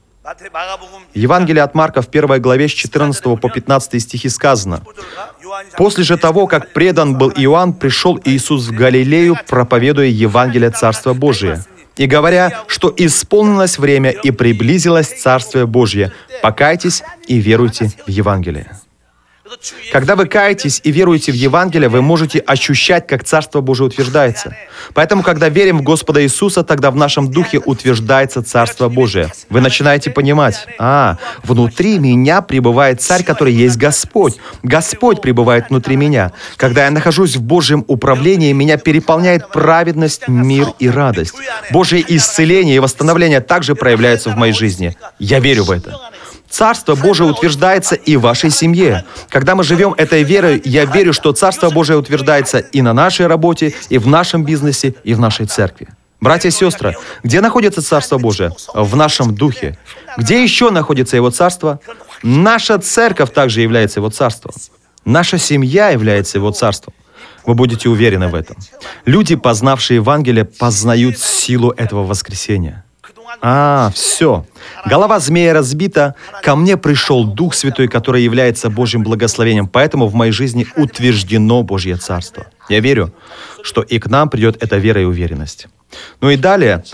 Евангелие 1.14 1.62
от 1.62 1.74
Марка 1.74 2.02
в 2.02 2.08
первой 2.08 2.38
главе 2.38 2.68
с 2.68 2.72
14 2.72 3.22
по 3.40 3.48
15 3.48 4.02
стихи 4.02 4.28
сказано, 4.28 4.82
«После 5.76 6.04
же 6.04 6.18
того, 6.18 6.46
как 6.46 6.72
предан 6.72 7.16
был 7.16 7.30
Иоанн, 7.30 7.72
пришел 7.72 8.20
Иисус 8.24 8.68
в 8.68 8.72
Галилею, 8.72 9.36
проповедуя 9.48 10.06
Евангелие 10.06 10.70
Царства 10.70 11.14
Божия, 11.14 11.64
и 11.96 12.06
говоря, 12.06 12.62
что 12.68 12.92
исполнилось 12.96 13.78
время 13.78 14.10
и 14.10 14.30
приблизилось 14.30 15.20
Царствие 15.20 15.66
Божье, 15.66 16.12
покайтесь 16.42 17.02
и 17.26 17.38
веруйте 17.38 17.90
в 18.06 18.10
Евангелие». 18.10 18.78
Когда 19.92 20.16
вы 20.16 20.26
каетесь 20.26 20.80
и 20.84 20.92
веруете 20.92 21.32
в 21.32 21.34
Евангелие, 21.34 21.88
вы 21.88 22.02
можете 22.02 22.38
ощущать, 22.40 23.06
как 23.06 23.24
Царство 23.24 23.60
Божие 23.60 23.86
утверждается. 23.86 24.56
Поэтому, 24.94 25.22
когда 25.22 25.48
верим 25.48 25.78
в 25.78 25.82
Господа 25.82 26.22
Иисуса, 26.22 26.62
тогда 26.62 26.90
в 26.90 26.96
нашем 26.96 27.30
духе 27.30 27.58
утверждается 27.58 28.42
Царство 28.42 28.88
Божие. 28.88 29.32
Вы 29.48 29.60
начинаете 29.60 30.10
понимать, 30.10 30.66
а, 30.78 31.18
внутри 31.42 31.98
меня 31.98 32.42
пребывает 32.42 33.00
Царь, 33.00 33.24
который 33.24 33.52
есть 33.52 33.76
Господь. 33.76 34.36
Господь 34.62 35.20
пребывает 35.22 35.70
внутри 35.70 35.96
меня. 35.96 36.32
Когда 36.56 36.84
я 36.84 36.90
нахожусь 36.90 37.36
в 37.36 37.42
Божьем 37.42 37.84
управлении, 37.88 38.52
меня 38.52 38.76
переполняет 38.76 39.50
праведность, 39.50 40.28
мир 40.28 40.68
и 40.78 40.88
радость. 40.88 41.34
Божье 41.70 42.04
исцеление 42.06 42.76
и 42.76 42.78
восстановление 42.78 43.40
также 43.40 43.74
проявляются 43.74 44.30
в 44.30 44.36
моей 44.36 44.52
жизни. 44.52 44.96
Я 45.18 45.40
верю 45.40 45.64
в 45.64 45.70
это. 45.70 45.98
Царство 46.50 46.94
Божие 46.94 47.30
утверждается 47.30 47.94
и 47.94 48.16
в 48.16 48.22
вашей 48.22 48.50
семье. 48.50 49.04
Когда 49.28 49.54
мы 49.54 49.64
живем 49.64 49.94
этой 49.96 50.22
верой, 50.22 50.60
я 50.64 50.84
верю, 50.84 51.12
что 51.12 51.32
Царство 51.32 51.70
Божие 51.70 51.98
утверждается 51.98 52.58
и 52.58 52.82
на 52.82 52.92
нашей 52.92 53.26
работе, 53.26 53.74
и 53.88 53.98
в 53.98 54.06
нашем 54.06 54.44
бизнесе, 54.44 54.94
и 55.04 55.14
в 55.14 55.20
нашей 55.20 55.46
церкви. 55.46 55.88
Братья 56.20 56.48
и 56.48 56.52
сестры, 56.52 56.96
где 57.22 57.40
находится 57.40 57.80
Царство 57.80 58.18
Божие? 58.18 58.50
В 58.74 58.96
нашем 58.96 59.34
духе. 59.34 59.78
Где 60.16 60.42
еще 60.42 60.70
находится 60.70 61.16
Его 61.16 61.30
Царство? 61.30 61.78
Наша 62.22 62.78
церковь 62.78 63.32
также 63.32 63.60
является 63.60 64.00
Его 64.00 64.10
Царством. 64.10 64.52
Наша 65.04 65.38
семья 65.38 65.90
является 65.90 66.38
Его 66.38 66.50
Царством. 66.50 66.92
Вы 67.46 67.54
будете 67.54 67.88
уверены 67.88 68.28
в 68.28 68.34
этом. 68.34 68.56
Люди, 69.04 69.36
познавшие 69.36 69.96
Евангелие, 69.96 70.44
познают 70.44 71.18
силу 71.18 71.70
этого 71.70 72.04
воскресения. 72.04 72.84
А, 73.40 73.90
все. 73.94 74.44
Голова 74.86 75.20
змея 75.20 75.54
разбита. 75.54 76.14
Ко 76.42 76.56
мне 76.56 76.76
пришел 76.76 77.24
Дух 77.24 77.54
Святой, 77.54 77.88
который 77.88 78.22
является 78.22 78.70
Божьим 78.70 79.02
благословением. 79.02 79.68
Поэтому 79.68 80.06
в 80.08 80.14
моей 80.14 80.32
жизни 80.32 80.66
утверждено 80.76 81.62
Божье 81.62 81.96
Царство. 81.96 82.46
Я 82.68 82.80
верю, 82.80 83.12
что 83.62 83.82
и 83.82 83.98
к 83.98 84.06
нам 84.06 84.28
придет 84.28 84.62
эта 84.62 84.76
вера 84.76 85.00
и 85.00 85.04
уверенность. 85.04 85.68
Ну 86.20 86.30
и 86.30 86.36
далее, 86.36 86.84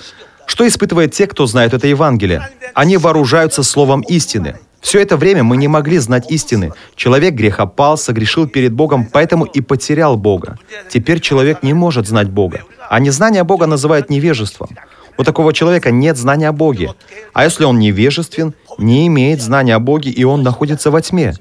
что 0.46 0.66
испытывает 0.66 1.12
те, 1.12 1.26
кто 1.26 1.46
знает 1.46 1.74
это 1.74 1.86
Евангелие? 1.86 2.48
Они 2.74 2.96
вооружаются 2.96 3.62
словом 3.62 4.02
истины. 4.02 4.58
Все 4.80 5.00
это 5.00 5.16
время 5.16 5.42
мы 5.42 5.56
не 5.56 5.66
могли 5.66 5.96
знать 5.96 6.30
истины. 6.30 6.72
Человек 6.94 7.32
грехопал, 7.34 7.96
согрешил 7.96 8.46
перед 8.46 8.74
Богом, 8.74 9.06
поэтому 9.06 9.46
и 9.46 9.62
потерял 9.62 10.18
Бога. 10.18 10.58
Теперь 10.90 11.20
человек 11.20 11.62
не 11.62 11.72
может 11.72 12.06
знать 12.06 12.28
Бога. 12.28 12.60
А 12.90 13.00
незнание 13.00 13.44
Бога 13.44 13.66
называют 13.66 14.10
невежеством. 14.10 14.68
У 15.16 15.24
такого 15.24 15.52
человека 15.52 15.90
нет 15.90 16.16
знания 16.16 16.48
о 16.48 16.52
Боге. 16.52 16.94
А 17.32 17.44
если 17.44 17.64
он 17.64 17.78
невежествен, 17.78 18.54
не 18.78 19.06
имеет 19.06 19.40
знания 19.40 19.74
о 19.74 19.78
Боге, 19.78 20.10
и 20.10 20.24
он 20.24 20.42
находится 20.42 20.90
во 20.90 21.00
тьме. 21.00 21.34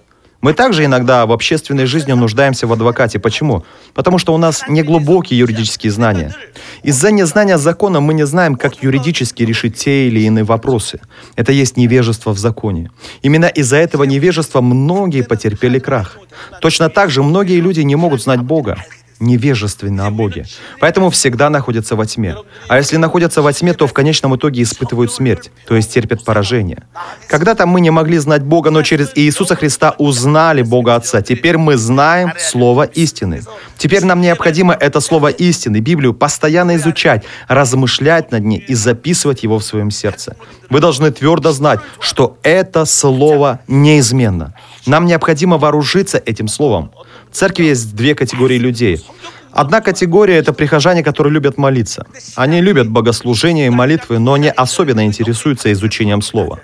Мы 0.43 0.53
также 0.53 0.83
иногда 0.83 1.25
в 1.25 1.31
общественной 1.31 1.85
жизни 1.85 2.11
нуждаемся 2.11 2.67
в 2.67 2.73
адвокате. 2.73 3.17
Почему? 3.17 3.63
Потому 3.93 4.17
что 4.17 4.33
у 4.33 4.37
нас 4.37 4.65
не 4.67 4.83
глубокие 4.83 5.39
юридические 5.39 5.89
знания. 5.89 6.35
Из-за 6.83 7.11
незнания 7.11 7.57
закона 7.57 8.01
мы 8.01 8.13
не 8.13 8.25
знаем, 8.25 8.55
как 8.55 8.83
юридически 8.83 9.43
решить 9.43 9.77
те 9.77 10.07
или 10.07 10.19
иные 10.19 10.43
вопросы. 10.43 10.99
Это 11.37 11.53
есть 11.53 11.77
невежество 11.77 12.33
в 12.33 12.37
законе. 12.37 12.91
Именно 13.21 13.45
из-за 13.45 13.77
этого 13.77 14.03
невежества 14.03 14.59
многие 14.59 15.23
потерпели 15.23 15.79
крах. 15.79 16.19
Точно 16.59 16.89
так 16.89 17.09
же 17.09 17.23
многие 17.23 17.61
люди 17.61 17.79
не 17.79 17.95
могут 17.95 18.21
знать 18.21 18.41
Бога 18.41 18.77
невежественны 19.23 20.01
о 20.01 20.11
Боге. 20.11 20.45
Поэтому 20.79 21.09
всегда 21.09 21.49
находятся 21.49 21.95
во 21.95 22.05
тьме. 22.05 22.35
А 22.67 22.77
если 22.77 22.97
находятся 22.97 23.41
во 23.41 23.53
тьме, 23.53 23.73
то 23.73 23.87
в 23.87 23.93
конечном 23.93 24.35
итоге 24.35 24.61
испытывают 24.61 25.11
смерть, 25.11 25.51
то 25.67 25.75
есть 25.75 25.93
терпят 25.93 26.23
поражение. 26.23 26.83
Когда-то 27.27 27.65
мы 27.65 27.81
не 27.81 27.89
могли 27.89 28.17
знать 28.17 28.43
Бога, 28.43 28.69
но 28.69 28.83
через 28.83 29.11
Иисуса 29.15 29.55
Христа 29.55 29.95
узнали 29.97 30.61
Бога 30.61 30.95
Отца. 30.95 31.21
Теперь 31.21 31.57
мы 31.57 31.77
знаем 31.77 32.33
Слово 32.37 32.83
истины. 32.83 33.41
Теперь 33.77 34.05
нам 34.05 34.21
необходимо 34.21 34.73
это 34.73 34.99
Слово 34.99 35.29
истины, 35.29 35.77
Библию, 35.79 36.13
постоянно 36.13 36.75
изучать, 36.75 37.23
размышлять 37.47 38.31
над 38.31 38.43
ней 38.43 38.59
и 38.59 38.75
записывать 38.75 39.43
его 39.43 39.59
в 39.59 39.63
своем 39.63 39.91
сердце. 39.91 40.35
Вы 40.69 40.79
должны 40.79 41.11
твердо 41.11 41.51
знать, 41.51 41.79
что 41.99 42.37
это 42.43 42.85
Слово 42.85 43.59
неизменно. 43.67 44.53
Нам 44.85 45.05
необходимо 45.05 45.57
вооружиться 45.57 46.17
этим 46.17 46.47
Словом. 46.47 46.91
Церкви 47.33 47.65
есть 47.65 47.95
две 47.95 48.15
категории 48.15 48.57
людей. 48.57 49.03
Одна 49.51 49.81
категория— 49.81 50.35
это 50.37 50.53
прихожане, 50.53 51.03
которые 51.03 51.33
любят 51.33 51.57
молиться. 51.57 52.05
Они 52.35 52.61
любят 52.61 52.89
богослужение 52.89 53.67
и 53.67 53.69
молитвы, 53.69 54.19
но 54.19 54.37
не 54.37 54.49
особенно 54.49 55.05
интересуются 55.05 55.71
изучением 55.71 56.21
слова. 56.21 56.59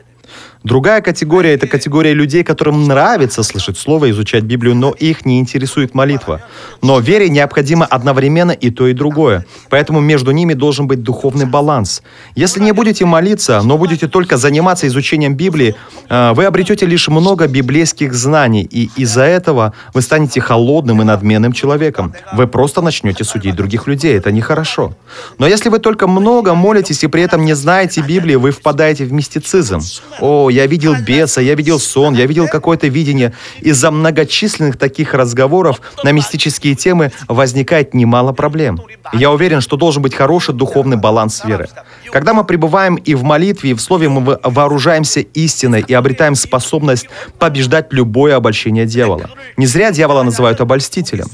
Другая 0.63 0.99
категория— 0.99 1.53
это 1.55 1.67
категория 1.67 2.13
людей, 2.13 2.43
которым 2.43 2.83
нравится 2.85 3.43
слышать 3.43 3.77
Слово, 3.77 4.11
изучать 4.11 4.43
Библию, 4.43 4.75
но 4.75 4.91
их 4.91 5.25
не 5.25 5.39
интересует 5.39 5.95
молитва. 5.95 6.41
Но 6.81 6.99
вере 6.99 7.29
необходимо 7.29 7.85
одновременно 7.85 8.51
и 8.51 8.69
то, 8.69 8.87
и 8.87 8.93
другое. 8.93 9.45
Поэтому 9.69 10.01
между 10.01 10.31
ними 10.31 10.53
должен 10.53 10.85
быть 10.85 11.01
духовный 11.01 11.45
баланс. 11.45 12.03
Если 12.35 12.59
не 12.59 12.73
будете 12.73 13.05
молиться, 13.05 13.61
но 13.63 13.77
будете 13.77 14.09
только 14.09 14.35
заниматься 14.35 14.85
изучением 14.87 15.35
Библии, 15.35 15.75
э, 16.09 16.33
вы 16.33 16.43
обретете 16.43 16.85
лишь 16.85 17.07
много 17.07 17.47
библейских 17.47 18.13
знаний, 18.13 18.67
и 18.69 18.89
из-за 18.97 19.23
этого 19.23 19.73
вы 19.93 20.01
станете 20.01 20.41
холодным 20.41 21.01
и 21.01 21.05
надменным 21.05 21.53
человеком. 21.53 22.13
Вы 22.33 22.47
просто 22.47 22.81
начнете 22.81 23.23
судить 23.23 23.55
других 23.55 23.87
людей. 23.87 24.17
Это 24.17 24.33
нехорошо. 24.33 24.93
Но 25.37 25.47
если 25.47 25.69
вы 25.69 25.79
только 25.79 26.05
много 26.07 26.53
молитесь 26.53 27.01
и 27.05 27.07
при 27.07 27.23
этом 27.23 27.45
не 27.45 27.53
знаете 27.53 28.01
Библии, 28.01 28.35
вы 28.35 28.51
впадаете 28.51 29.05
в 29.05 29.13
мистицизм. 29.13 29.79
О, 30.19 30.48
я 30.49 30.65
видел 30.67 30.95
беса, 30.95 31.41
я 31.41 31.55
видел 31.55 31.79
сон, 31.79 32.13
я 32.13 32.25
видел 32.25 32.47
какое-то 32.47 32.87
видение. 32.87 33.33
Из-за 33.61 33.91
многочисленных 33.91 34.77
таких 34.77 35.13
разговоров 35.13 35.81
на 36.03 36.11
мистические 36.11 36.75
темы 36.75 37.11
возникает 37.27 37.93
немало 37.93 38.33
проблем. 38.33 38.79
я 39.13 39.31
уверен, 39.31 39.61
что 39.61 39.77
должен 39.77 40.01
быть 40.01 40.15
хороший 40.15 40.53
духовный 40.53 40.97
баланс 40.97 41.43
веры. 41.45 41.67
Когда 42.11 42.33
мы 42.33 42.43
пребываем 42.43 42.95
и 42.95 43.15
в 43.15 43.23
молитве, 43.23 43.71
и 43.71 43.73
в 43.73 43.79
слове, 43.79 44.09
мы 44.09 44.39
вооружаемся 44.43 45.19
истиной 45.19 45.83
и 45.87 45.93
обретаем 45.93 46.35
способность 46.35 47.07
побеждать 47.37 47.87
любое 47.91 48.35
обольщение 48.35 48.85
дьявола. 48.85 49.29
Не 49.57 49.65
зря 49.65 49.91
дьявола 49.91 50.23
называют 50.23 50.61
обольстителем. 50.61 51.27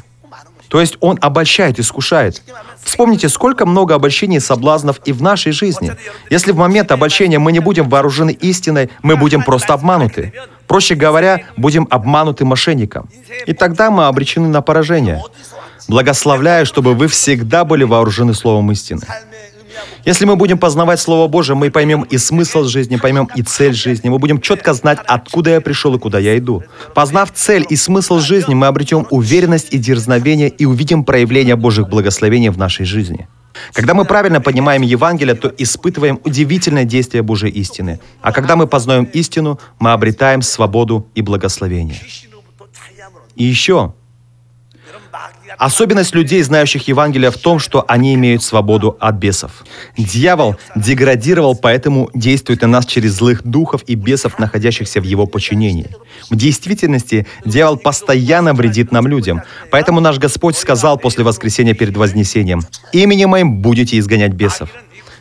То 0.76 0.82
есть 0.82 0.98
он 1.00 1.18
обольщает, 1.22 1.80
искушает. 1.80 2.42
Вспомните, 2.84 3.30
сколько 3.30 3.66
много 3.66 3.96
обольщений 3.96 4.38
и 4.38 4.40
соблазнов 4.42 5.00
и 5.06 5.14
в 5.14 5.22
нашей 5.22 5.54
жизни. 5.54 5.94
Если 6.30 6.52
в 6.52 6.58
момент 6.58 6.92
обольщения 6.92 7.40
мы 7.40 7.54
не 7.54 7.60
будем 7.60 7.88
вооружены 7.88 8.32
истиной, 8.32 8.90
мы 9.02 9.16
будем 9.16 9.42
просто 9.42 9.74
обмануты. 9.74 10.34
Проще 10.68 10.96
говоря, 10.96 11.46
будем 11.56 11.88
обмануты 11.90 12.44
мошенником. 12.44 13.08
И 13.46 13.54
тогда 13.54 13.90
мы 13.90 14.08
обречены 14.08 14.50
на 14.50 14.62
поражение. 14.62 15.24
Благословляю, 15.88 16.66
чтобы 16.66 16.94
вы 16.94 17.08
всегда 17.08 17.64
были 17.64 17.86
вооружены 17.86 18.34
словом 18.34 18.70
истины. 18.74 19.04
Если 20.06 20.26
мы 20.26 20.36
будем 20.36 20.58
познавать 20.58 21.00
Слово 21.00 21.28
Божие, 21.28 21.56
мы 21.56 21.72
поймем 21.72 22.04
и 22.04 22.18
смысл 22.18 22.64
жизни, 22.66 22.98
поймем 22.98 23.30
и 23.36 23.42
цель 23.42 23.74
жизни. 23.74 24.10
Мы 24.10 24.20
будем 24.20 24.40
четко 24.40 24.74
знать, 24.74 25.00
откуда 25.06 25.52
я 25.52 25.62
пришел 25.62 25.96
и 25.96 26.00
куда 26.00 26.20
я 26.20 26.38
иду. 26.38 26.64
Познав 26.94 27.32
цель 27.34 27.66
и 27.70 27.76
смысл 27.76 28.20
жизни, 28.20 28.54
мы 28.54 28.68
обретем 28.68 29.08
уверенность 29.10 29.74
и 29.74 29.78
дерзновение 29.78 30.50
и 30.50 30.66
увидим 30.66 31.04
проявление 31.04 31.56
Божьих 31.56 31.90
благословений 31.90 32.50
в 32.50 32.58
нашей 32.58 32.86
жизни. 32.86 33.28
Когда 33.74 33.94
мы 33.94 34.06
правильно 34.06 34.42
понимаем 34.42 34.82
Евангелие, 34.82 35.36
то 35.36 35.52
испытываем 35.58 36.20
удивительное 36.24 36.84
действие 36.84 37.24
Божьей 37.24 37.52
истины. 37.52 38.00
А 38.22 38.32
когда 38.32 38.56
мы 38.56 38.68
познаем 38.68 39.06
истину, 39.06 39.60
мы 39.80 39.92
обретаем 39.94 40.42
свободу 40.42 41.08
и 41.16 41.22
благословение. 41.22 42.00
И 43.36 43.44
еще, 43.44 43.94
Особенность 45.58 46.15
людей, 46.15 46.41
знающих 46.41 46.88
Евангелие, 46.88 47.31
в 47.31 47.38
том, 47.38 47.60
что 47.60 47.86
они 47.88 48.13
имеют 48.15 48.43
свободу 48.43 48.97
от 48.99 49.15
бесов. 49.15 49.63
Дьявол 49.97 50.55
деградировал, 50.75 51.55
поэтому 51.55 52.10
действует 52.13 52.62
на 52.62 52.67
нас 52.67 52.86
через 52.86 53.13
злых 53.13 53.43
духов 53.43 53.81
и 53.88 53.95
бесов, 53.95 54.39
находящихся 54.39 54.99
в 55.01 55.03
его 55.03 55.25
подчинении. 55.25 55.89
В 56.29 56.36
действительности 56.36 57.27
дьявол 57.45 57.77
постоянно 57.77 58.53
вредит 58.53 58.91
нам 58.91 59.08
людям. 59.08 59.41
Поэтому 59.71 59.99
наш 59.99 60.17
Господь 60.17 60.58
сказал 60.58 60.97
после 60.97 61.23
воскресения 61.23 61.73
перед 61.73 61.95
Вознесением, 61.95 62.62
«Именем 62.91 63.29
моим 63.29 63.62
будете 63.62 63.97
изгонять 63.99 64.34
бесов». 64.34 64.69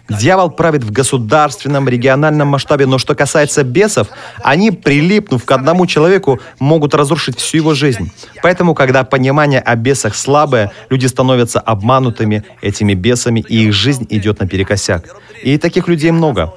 Дьявол 0.08 0.50
правит 0.50 0.84
в 0.84 0.92
государственном, 0.92 1.88
региональном 1.88 2.48
масштабе, 2.48 2.84
но 2.84 2.98
что 2.98 3.14
касается 3.14 3.64
бесов, 3.64 4.08
они, 4.42 4.70
прилипнув 4.70 5.44
к 5.44 5.50
одному 5.50 5.86
человеку, 5.86 6.40
могут 6.58 6.94
разрушить 6.94 7.38
всю 7.38 7.58
его 7.58 7.72
жизнь. 7.72 8.12
Поэтому, 8.42 8.74
когда 8.74 9.04
понимание 9.04 9.60
о 9.60 9.76
бесах 9.76 10.14
слабое, 10.14 10.72
люди 10.90 11.06
становятся 11.06 11.58
обманутыми 11.58 12.44
этими 12.60 12.92
бесами, 12.92 13.44
и 13.48 13.64
их 13.64 13.72
жизнь 13.72 14.06
идет 14.10 14.40
наперекосяк. 14.40 15.16
И 15.42 15.56
таких 15.56 15.88
людей 15.88 16.10
много. 16.10 16.52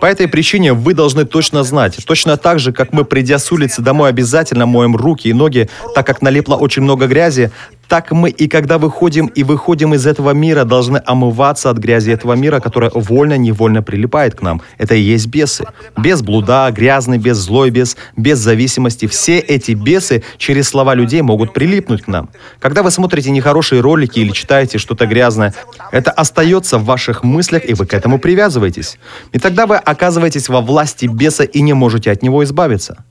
По 0.00 0.06
этой 0.06 0.28
причине 0.28 0.74
вы 0.74 0.92
должны 0.92 1.24
точно 1.24 1.62
знать, 1.62 1.98
точно 2.04 2.36
так 2.36 2.58
же, 2.58 2.72
как 2.72 2.92
мы, 2.92 3.04
придя 3.04 3.38
с 3.38 3.50
улицы 3.50 3.80
домой, 3.80 4.10
обязательно 4.10 4.66
моем 4.66 4.94
руки 4.94 5.28
и 5.28 5.32
ноги, 5.32 5.70
так 5.94 6.06
как 6.06 6.20
налипло 6.20 6.56
очень 6.56 6.82
много 6.82 7.06
грязи, 7.06 7.50
так 7.90 8.12
мы 8.12 8.30
и 8.30 8.46
когда 8.46 8.78
выходим 8.78 9.26
и 9.26 9.42
выходим 9.42 9.94
из 9.94 10.06
этого 10.06 10.30
мира, 10.30 10.64
должны 10.64 11.02
омываться 11.04 11.70
от 11.70 11.78
грязи 11.78 12.12
этого 12.12 12.34
мира, 12.34 12.60
которая 12.60 12.89
вольно-невольно 12.94 13.82
прилипает 13.82 14.34
к 14.34 14.42
нам. 14.42 14.62
Это 14.78 14.94
и 14.94 15.00
есть 15.00 15.26
бесы. 15.26 15.64
Без 15.96 16.22
блуда, 16.22 16.70
грязный 16.74 17.18
без 17.18 17.36
злой 17.36 17.70
без, 17.70 17.96
без 18.16 18.38
зависимости. 18.38 19.06
Все 19.06 19.38
эти 19.38 19.72
бесы 19.72 20.22
через 20.38 20.68
слова 20.68 20.94
людей 20.94 21.22
могут 21.22 21.52
прилипнуть 21.52 22.02
к 22.02 22.08
нам. 22.08 22.30
Когда 22.58 22.82
вы 22.82 22.90
смотрите 22.90 23.30
нехорошие 23.30 23.80
ролики 23.80 24.18
или 24.18 24.30
читаете 24.30 24.78
что-то 24.78 25.06
грязное, 25.06 25.54
это 25.92 26.10
остается 26.10 26.78
в 26.78 26.84
ваших 26.84 27.24
мыслях, 27.24 27.68
и 27.68 27.74
вы 27.74 27.86
к 27.86 27.94
этому 27.94 28.18
привязываетесь. 28.18 28.98
И 29.32 29.38
тогда 29.38 29.66
вы 29.66 29.76
оказываетесь 29.76 30.48
во 30.48 30.60
власти 30.60 31.06
беса 31.06 31.44
и 31.44 31.60
не 31.60 31.72
можете 31.72 32.10
от 32.10 32.22
него 32.22 32.44
избавиться. 32.44 33.04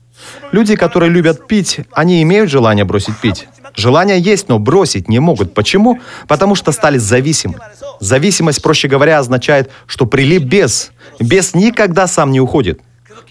Люди, 0.52 0.74
которые 0.76 1.10
любят 1.10 1.46
пить, 1.46 1.80
они 1.92 2.22
имеют 2.22 2.50
желание 2.50 2.84
бросить 2.84 3.16
пить. 3.18 3.46
Желание 3.76 4.18
есть, 4.18 4.48
но 4.48 4.58
бросить 4.58 5.08
не 5.08 5.20
могут. 5.20 5.54
Почему? 5.54 6.00
Потому 6.26 6.54
что 6.54 6.72
стали 6.72 6.98
зависимы. 6.98 7.58
Зависимость, 8.00 8.62
проще 8.62 8.88
говоря, 8.88 9.18
означает, 9.18 9.70
что 9.86 10.06
прилип 10.06 10.42
бес. 10.42 10.90
Бес 11.20 11.54
никогда 11.54 12.06
сам 12.06 12.32
не 12.32 12.40
уходит. 12.40 12.80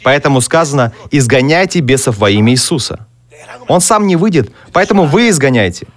Поэтому 0.04 0.40
сказано 0.40 0.94
«изгоняйте 1.12 1.82
бесов 1.82 2.18
во 2.18 2.30
имя 2.30 2.54
Иисуса». 2.54 3.06
Он 3.68 3.82
сам 3.82 4.08
не 4.08 4.16
выйдет, 4.16 4.52
поэтому 4.72 5.06
вы 5.06 5.30
изгоняйте. 5.30 5.88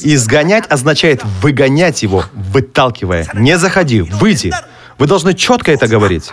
Изгонять 0.00 0.64
означает 0.68 1.22
выгонять 1.24 2.02
его, 2.02 2.24
выталкивая. 2.32 3.28
Не 3.34 3.56
заходи, 3.58 4.02
выйди. 4.02 4.52
Вы 4.98 5.06
должны 5.06 5.34
четко 5.34 5.72
это 5.72 5.86
говорить. 5.86 6.30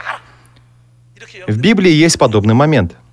В 1.47 1.57
Библии 1.57 1.91
есть 1.91 2.17
подобный 2.17 2.55
момент– 2.55 2.95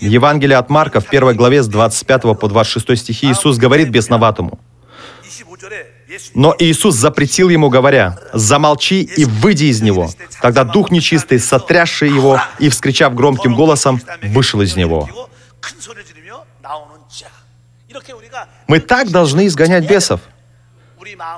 Евангелие 0.00 0.56
от 0.56 0.70
Марка 0.70 1.00
в 1.00 1.06
первой 1.06 1.34
главе 1.34 1.62
с 1.62 1.68
25 1.68 2.38
по 2.38 2.48
26 2.48 2.98
стихи 2.98 3.30
Иисус 3.30 3.58
говорит 3.58 3.90
бесноватому. 3.90 4.58
Но 6.34 6.54
Иисус 6.58 6.94
запретил 6.94 7.48
ему, 7.48 7.68
говоря, 7.68 8.18
«Замолчи 8.32 9.02
и 9.02 9.24
выйди 9.24 9.64
из 9.64 9.82
него». 9.82 10.10
Тогда 10.40 10.64
дух 10.64 10.90
нечистый, 10.90 11.38
сотрясший 11.38 12.08
его 12.08 12.40
и, 12.58 12.68
вскричав 12.68 13.14
громким 13.14 13.54
голосом, 13.54 14.00
вышел 14.22 14.60
из 14.62 14.76
него. 14.76 15.08
Мы 18.66 18.80
так 18.80 19.10
должны 19.10 19.46
изгонять 19.46 19.88
бесов. 19.88 20.20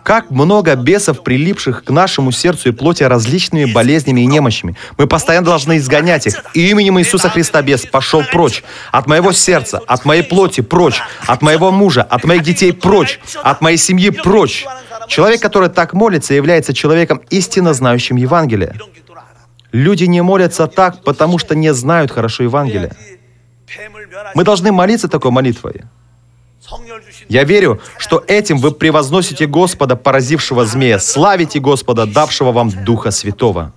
Как 0.04 0.30
много 0.30 0.74
бесов, 0.74 1.22
прилипших 1.22 1.84
к 1.84 1.90
нашему 1.90 2.32
сердцу 2.32 2.70
и 2.70 2.72
плоти 2.72 3.02
различными 3.02 3.72
болезнями 3.72 4.22
и 4.22 4.26
немощами. 4.26 4.76
Мы 4.98 5.06
постоянно 5.06 5.46
должны 5.46 5.78
изгонять 5.78 6.26
их. 6.26 6.42
И 6.54 6.70
именем 6.70 6.98
Иисуса 6.98 7.28
Христа 7.28 7.62
бес 7.62 7.86
пошел 7.86 8.22
прочь. 8.30 8.62
От 8.92 9.06
моего 9.06 9.32
сердца, 9.32 9.80
от 9.86 10.04
моей 10.04 10.22
плоти 10.22 10.60
прочь. 10.60 11.00
От 11.26 11.42
моего 11.42 11.70
мужа, 11.70 12.02
от 12.02 12.24
моих 12.24 12.42
детей 12.42 12.72
прочь. 12.72 13.20
От 13.42 13.60
моей 13.60 13.76
семьи 13.76 14.10
прочь. 14.10 14.64
Человек, 15.08 15.40
который 15.40 15.68
так 15.68 15.92
молится, 15.92 16.34
является 16.34 16.72
человеком 16.72 17.20
истинно 17.30 17.74
знающим 17.74 18.16
Евангелие. 18.16 18.74
Люди 19.72 20.04
не 20.04 20.22
молятся 20.22 20.66
так, 20.66 21.02
потому 21.04 21.38
что 21.38 21.54
не 21.54 21.72
знают 21.72 22.10
хорошо 22.10 22.44
Евангелие. 22.44 22.92
Мы 24.34 24.44
должны 24.44 24.72
молиться 24.72 25.08
такой 25.08 25.30
молитвой. 25.30 25.82
Я 27.30 27.44
верю, 27.44 27.80
что 27.96 28.24
этим 28.26 28.58
вы 28.58 28.72
превозносите 28.72 29.46
Господа, 29.46 29.94
поразившего 29.94 30.66
змея, 30.66 30.98
славите 30.98 31.60
Господа, 31.60 32.04
давшего 32.04 32.50
вам 32.50 32.70
Духа 32.84 33.12
Святого. 33.12 33.72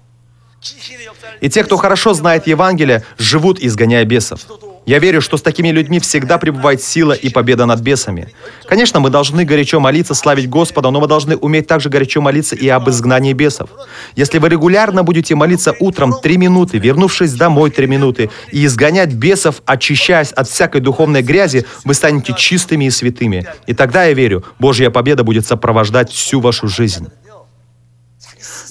И 1.40 1.50
те, 1.50 1.64
кто 1.64 1.78
хорошо 1.78 2.16
знает 2.16 2.48
Евангелие, 2.48 3.04
живут, 3.20 3.60
изгоняя 3.60 4.06
бесов. 4.06 4.40
Я 4.86 5.00
верю, 5.00 5.22
что 5.22 5.38
с 5.38 5.42
такими 5.42 5.70
людьми 5.70 6.00
всегда 6.00 6.38
пребывает 6.38 6.84
сила 6.84 7.14
и 7.14 7.30
победа 7.30 7.66
над 7.66 7.80
бесами. 7.80 8.34
Конечно, 8.66 9.00
мы 9.00 9.10
должны 9.10 9.46
горячо 9.46 9.80
молиться, 9.80 10.14
славить 10.14 10.50
Господа, 10.50 10.92
но 10.92 11.00
мы 11.00 11.08
должны 11.08 11.38
уметь 11.38 11.68
также 11.68 11.90
горячо 11.90 12.20
молиться 12.20 12.56
и 12.56 12.68
об 12.68 12.90
изгнании 12.90 13.34
бесов. 13.34 13.70
Если 14.16 14.40
вы 14.40 14.50
регулярно 14.50 15.04
будете 15.04 15.36
молиться 15.36 15.74
утром 15.80 16.20
три 16.22 16.38
минуты, 16.38 16.80
вернувшись 16.80 17.34
домой 17.34 17.72
три 17.72 17.88
минуты, 17.88 18.30
и 18.52 18.66
изгонять 18.66 19.14
бесов, 19.14 19.62
очищаясь 19.66 20.34
от 20.34 20.50
всякой 20.50 20.82
духовной 20.82 21.22
грязи, 21.22 21.66
вы 21.86 21.94
станете 21.94 22.34
чистыми 22.38 22.86
и 22.86 22.90
святыми. 22.90 23.48
И 23.68 23.74
тогда, 23.74 24.04
я 24.04 24.14
верю, 24.14 24.44
Божья 24.60 24.90
победа 24.90 25.24
будет 25.24 25.46
сопровождать 25.46 26.12
всю 26.12 26.42
вашу 26.42 26.68
жизнь. 26.68 27.08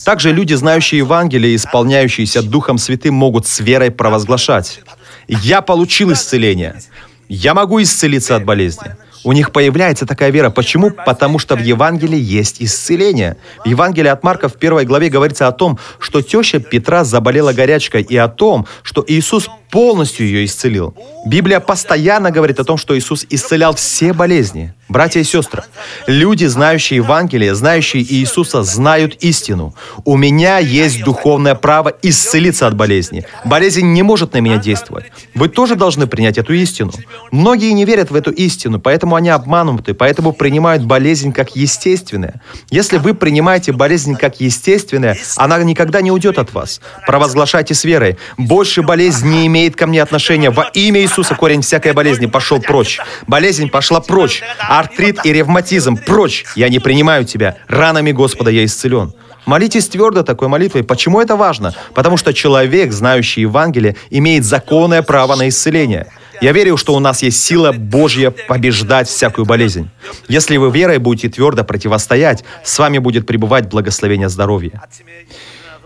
Также 0.05 0.33
люди, 0.33 0.55
знающие 0.55 0.99
Евангелие 0.99 1.53
и 1.53 1.57
исполняющиеся 1.57 2.43
Духом 2.43 2.77
Святым, 2.77 3.15
могут 3.15 3.47
с 3.47 3.61
верой 3.61 3.91
провозглашать. 3.91 4.81
Я 5.29 5.63
получил 5.63 6.13
исцеление. 6.13 6.81
Я 7.29 7.55
могу 7.55 7.81
исцелиться 7.81 8.37
от 8.37 8.45
болезни. 8.45 8.97
У 9.25 9.33
них 9.33 9.53
появляется 9.53 10.05
такая 10.05 10.31
вера. 10.31 10.51
Почему? 10.51 10.91
Потому 10.91 11.39
что 11.39 11.55
в 11.55 11.61
Евангелии 11.61 12.19
есть 12.19 12.57
исцеление. 12.61 13.37
В 13.65 13.69
Евангелии 13.69 14.09
от 14.09 14.25
Марка 14.25 14.49
в 14.49 14.55
первой 14.55 14.85
главе 14.85 15.09
говорится 15.09 15.47
о 15.47 15.53
том, 15.53 15.79
что 16.01 16.23
теща 16.23 16.59
Петра 16.59 17.05
заболела 17.05 17.53
горячкой 17.53 18.03
и 18.03 18.17
о 18.17 18.29
том, 18.29 18.67
что 18.83 19.05
Иисус 19.07 19.49
полностью 19.73 20.27
ее 20.27 20.45
исцелил. 20.45 20.95
Библия 21.25 21.59
постоянно 21.59 22.31
говорит 22.31 22.61
о 22.61 22.65
том, 22.65 22.77
что 22.77 22.97
Иисус 22.97 23.27
исцелял 23.31 23.75
все 23.75 24.13
болезни. 24.13 24.75
Братья 24.89 25.21
и 25.21 25.25
сестры, 25.25 25.63
люди, 26.07 26.45
знающие 26.45 26.99
Евангелие, 26.99 27.55
знающие 27.55 28.03
Иисуса, 28.03 28.63
знают 28.63 29.15
истину. 29.25 29.75
У 30.05 30.19
меня 30.19 30.59
есть 30.59 31.03
духовное 31.03 31.55
право 31.55 31.95
исцелиться 32.03 32.67
от 32.67 32.77
болезни. 32.77 33.25
Болезнь 33.47 33.87
не 33.87 34.03
может 34.03 34.35
на 34.35 34.39
меня 34.39 34.59
действовать. 34.59 35.07
Вы 35.35 35.49
тоже 35.49 35.77
должны 35.77 36.07
принять 36.07 36.37
эту 36.37 36.53
истину. 36.53 36.93
Многие 37.31 37.73
не 37.73 37.87
верят 37.87 38.11
в 38.11 38.15
эту 38.15 38.31
истину, 38.33 38.79
поэтому 38.79 39.17
они 39.17 39.31
обмануты, 39.31 39.95
поэтому 39.95 40.35
принимают 40.35 40.85
болезнь 40.85 41.33
как 41.33 41.57
естественное. 41.57 42.43
Если 42.69 42.99
вы 42.99 43.15
принимаете 43.15 43.73
болезнь 43.73 44.17
как 44.17 44.41
естественное, 44.41 45.17
она 45.37 45.63
никогда 45.63 46.03
не 46.03 46.13
уйдет 46.13 46.39
от 46.39 46.53
вас. 46.53 46.83
Провозглашайте 47.07 47.73
с 47.73 47.85
верой. 47.85 48.19
Больше 48.37 48.83
болезнь 48.83 49.27
не 49.29 49.47
имеет 49.47 49.62
имеет 49.63 49.77
ко 49.77 49.87
мне 49.87 50.03
отношение. 50.03 50.51
Во 50.51 50.65
имя 50.75 51.01
Иисуса 51.01 51.37
корень 51.37 51.63
всякой 51.63 51.93
болезни 51.93 52.27
пошел 52.27 52.61
прочь. 52.61 52.99
Болезнь 53.29 53.69
пошла 53.69 54.01
прочь. 54.01 54.43
Артрит 54.59 55.25
и 55.25 55.33
ревматизм 55.33 55.97
прочь. 55.97 56.45
Я 56.57 56.69
не 56.69 56.81
принимаю 56.81 57.25
тебя. 57.25 57.59
Ранами 57.69 58.11
Господа 58.11 58.51
я 58.51 58.65
исцелен. 58.65 59.13
Молитесь 59.47 59.87
твердо 59.87 60.25
такой 60.25 60.49
молитвой. 60.49 60.83
Почему 60.83 61.21
это 61.21 61.37
важно? 61.37 61.75
Потому 61.95 62.17
что 62.17 62.35
человек, 62.35 62.93
знающий 62.93 63.43
Евангелие, 63.43 63.95
имеет 64.11 64.45
законное 64.45 65.03
право 65.03 65.37
на 65.37 65.49
исцеление. 65.49 66.09
Я 66.41 66.51
верю, 66.51 66.77
что 66.77 66.95
у 66.95 66.99
нас 66.99 67.23
есть 67.23 67.41
сила 67.41 67.71
Божья 67.71 68.31
побеждать 68.31 69.07
всякую 69.07 69.45
болезнь. 69.45 69.91
Если 70.27 70.57
вы 70.57 70.73
верой 70.73 70.99
будете 70.99 71.29
твердо 71.29 71.63
противостоять, 71.63 72.43
с 72.65 72.77
вами 72.81 72.99
будет 72.99 73.27
пребывать 73.27 73.69
благословение 73.69 74.29
здоровья. 74.29 74.83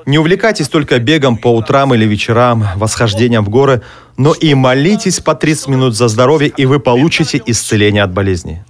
Не 0.06 0.18
увлекайтесь 0.18 0.68
только 0.68 1.00
бегом 1.00 1.36
по 1.36 1.48
утрам 1.48 1.92
или 1.92 2.04
вечерам, 2.04 2.64
восхождением 2.76 3.44
в 3.44 3.48
горы, 3.48 3.82
но 4.16 4.32
и 4.32 4.54
молитесь 4.54 5.18
по 5.18 5.34
30 5.34 5.66
минут 5.68 5.96
за 5.96 6.06
здоровье, 6.06 6.48
и 6.56 6.64
вы 6.64 6.78
получите 6.78 7.42
исцеление 7.44 8.04
от 8.04 8.12
болезни. 8.12 8.64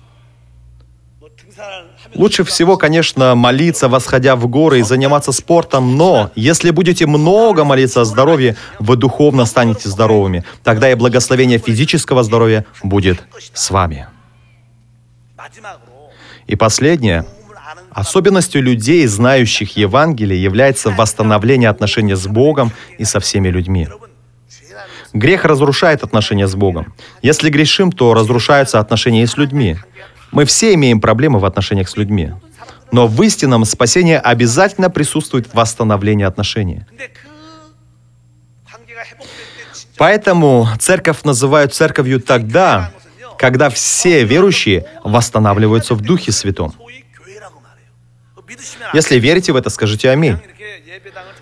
Лучше 2.14 2.44
всего, 2.44 2.78
конечно, 2.78 3.34
молиться, 3.34 3.88
восходя 3.88 4.36
в 4.36 4.48
горы 4.48 4.78
и 4.78 4.82
заниматься 4.82 5.32
спортом, 5.32 5.98
но 5.98 6.30
если 6.34 6.70
будете 6.70 7.04
много 7.06 7.64
молиться 7.64 8.00
о 8.00 8.04
здоровье, 8.06 8.56
вы 8.78 8.96
духовно 8.96 9.44
станете 9.44 9.90
здоровыми. 9.90 10.42
Тогда 10.64 10.90
и 10.90 10.94
благословение 10.94 11.58
физического 11.58 12.22
здоровья 12.22 12.64
будет 12.82 13.22
с 13.52 13.70
вами. 13.70 14.08
И 16.46 16.56
последнее. 16.56 17.26
Особенностью 17.96 18.62
людей, 18.62 19.06
знающих 19.06 19.78
Евангелие, 19.78 20.42
является 20.42 20.90
восстановление 20.90 21.70
отношения 21.70 22.14
с 22.14 22.26
Богом 22.26 22.70
и 22.98 23.04
со 23.04 23.20
всеми 23.20 23.48
людьми. 23.48 23.88
Грех 25.14 25.46
разрушает 25.46 26.02
отношения 26.02 26.46
с 26.46 26.54
Богом. 26.54 26.92
Если 27.22 27.48
грешим, 27.48 27.90
то 27.90 28.12
разрушаются 28.12 28.80
отношения 28.80 29.22
и 29.22 29.26
с 29.26 29.38
людьми. 29.38 29.78
Мы 30.30 30.44
все 30.44 30.74
имеем 30.74 31.00
проблемы 31.00 31.38
в 31.38 31.46
отношениях 31.46 31.88
с 31.88 31.96
людьми. 31.96 32.34
Но 32.92 33.06
в 33.06 33.22
истинном 33.22 33.64
спасении 33.64 34.20
обязательно 34.22 34.90
присутствует 34.90 35.54
восстановление 35.54 36.26
отношений. 36.26 36.84
Поэтому 39.96 40.68
церковь 40.78 41.22
называют 41.24 41.72
церковью 41.72 42.20
тогда, 42.20 42.92
когда 43.38 43.70
все 43.70 44.22
верующие 44.24 44.84
восстанавливаются 45.02 45.94
в 45.94 46.02
Духе 46.02 46.30
Святом. 46.30 46.74
Если 48.94 49.18
верите 49.18 49.52
в 49.52 49.56
это, 49.56 49.70
скажите 49.70 50.10
«Аминь». 50.10 50.38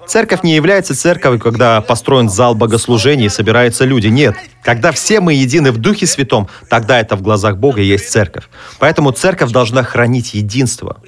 Церковь 0.07 0.43
не 0.43 0.55
является 0.55 0.95
церковью, 0.97 1.40
когда 1.40 1.81
построен 1.81 2.29
зал 2.29 2.55
богослужений 2.55 3.27
и 3.27 3.29
собираются 3.29 3.85
люди. 3.85 4.09
Нет. 4.09 4.37
Когда 4.62 4.93
все 4.93 5.21
мы 5.21 5.35
едины 5.35 5.73
в 5.73 5.79
Духе 5.79 6.07
Святом, 6.07 6.49
тогда 6.69 7.01
это 7.01 7.17
в 7.17 7.23
глазах 7.23 7.57
Бога 7.57 7.81
есть 7.81 8.11
церковь. 8.11 8.45
Поэтому 8.79 9.12
церковь 9.12 9.51
должна 9.51 9.83
хранить 9.83 10.35
единство. 10.35 11.01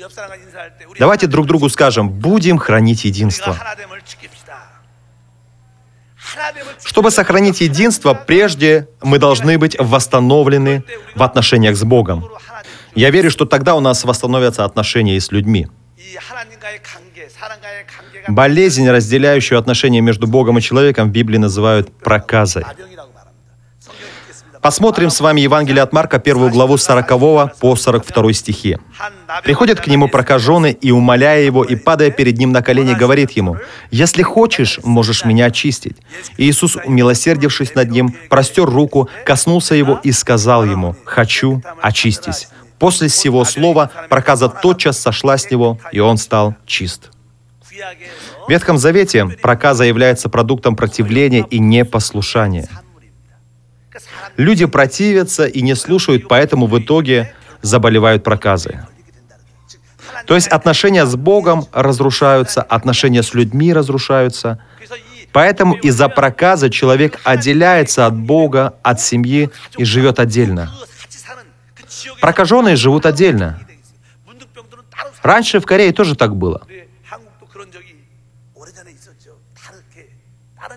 Давайте 0.98 1.26
друг 1.26 1.46
другу 1.46 1.68
скажем, 1.68 2.08
будем 2.08 2.58
хранить 2.58 3.04
единство. 3.04 3.56
Чтобы 6.84 7.10
сохранить 7.10 7.60
единство, 7.60 8.14
прежде 8.14 8.88
мы 9.02 9.18
должны 9.18 9.58
быть 9.58 9.76
восстановлены 9.78 10.84
в 11.14 11.22
отношениях 11.22 11.76
с 11.76 11.84
Богом. 11.84 12.28
Я 12.94 13.10
верю, 13.10 13.30
что 13.30 13.44
тогда 13.44 13.74
у 13.74 13.80
нас 13.80 14.04
восстановятся 14.04 14.64
отношения 14.64 15.16
и 15.16 15.20
с 15.20 15.30
людьми. 15.30 15.68
Болезнь, 18.28 18.88
разделяющую 18.88 19.58
отношения 19.58 20.00
между 20.00 20.26
Богом 20.26 20.58
и 20.58 20.60
человеком, 20.60 21.08
в 21.08 21.12
Библии 21.12 21.38
называют 21.38 21.90
проказой. 21.98 22.64
Посмотрим 24.66 25.10
с 25.10 25.20
вами 25.20 25.42
Евангелие 25.42 25.80
от 25.80 25.92
Марка, 25.92 26.18
первую 26.18 26.50
главу 26.50 26.76
40 26.76 27.58
по 27.60 27.76
42 27.76 28.32
стихи. 28.32 28.78
«Приходит 29.44 29.80
к 29.80 29.86
нему 29.86 30.08
прокаженный 30.08 30.72
и, 30.72 30.90
умоляя 30.90 31.40
его, 31.40 31.62
и 31.62 31.76
падая 31.76 32.10
перед 32.10 32.36
ним 32.38 32.50
на 32.50 32.62
колени, 32.62 32.94
говорит 32.94 33.30
ему, 33.30 33.58
«Если 33.92 34.22
хочешь, 34.22 34.80
можешь 34.82 35.24
меня 35.24 35.46
очистить». 35.46 35.98
И 36.36 36.50
Иисус, 36.50 36.76
милосердившись 36.84 37.76
над 37.76 37.90
ним, 37.90 38.12
простер 38.28 38.64
руку, 38.64 39.08
коснулся 39.24 39.76
его 39.76 40.00
и 40.02 40.10
сказал 40.10 40.64
ему, 40.64 40.96
«Хочу, 41.04 41.62
очистись». 41.80 42.48
После 42.78 43.08
всего 43.08 43.44
слова 43.44 43.90
проказа 44.08 44.48
тотчас 44.48 44.98
сошла 44.98 45.38
с 45.38 45.50
него, 45.50 45.78
и 45.92 46.00
он 46.00 46.18
стал 46.18 46.54
чист. 46.66 47.10
В 48.46 48.50
Ветхом 48.50 48.78
Завете 48.78 49.26
проказа 49.26 49.84
является 49.84 50.28
продуктом 50.28 50.76
противления 50.76 51.44
и 51.50 51.58
непослушания. 51.58 52.68
Люди 54.36 54.66
противятся 54.66 55.46
и 55.46 55.62
не 55.62 55.74
слушают, 55.74 56.28
поэтому 56.28 56.66
в 56.66 56.78
итоге 56.78 57.34
заболевают 57.62 58.22
проказы. 58.22 58.86
То 60.26 60.34
есть 60.34 60.48
отношения 60.48 61.06
с 61.06 61.16
Богом 61.16 61.66
разрушаются, 61.72 62.62
отношения 62.62 63.22
с 63.22 63.34
людьми 63.34 63.72
разрушаются. 63.72 64.58
Поэтому 65.32 65.74
из-за 65.74 66.08
проказа 66.08 66.70
человек 66.70 67.20
отделяется 67.24 68.06
от 68.06 68.14
Бога, 68.14 68.74
от 68.82 69.00
семьи 69.00 69.50
и 69.76 69.84
живет 69.84 70.18
отдельно. 70.18 70.72
Прокаженные 72.20 72.76
живут 72.76 73.06
отдельно. 73.06 73.60
Раньше 75.22 75.60
в 75.60 75.66
Корее 75.66 75.92
тоже 75.92 76.14
так 76.14 76.36
было. 76.36 76.66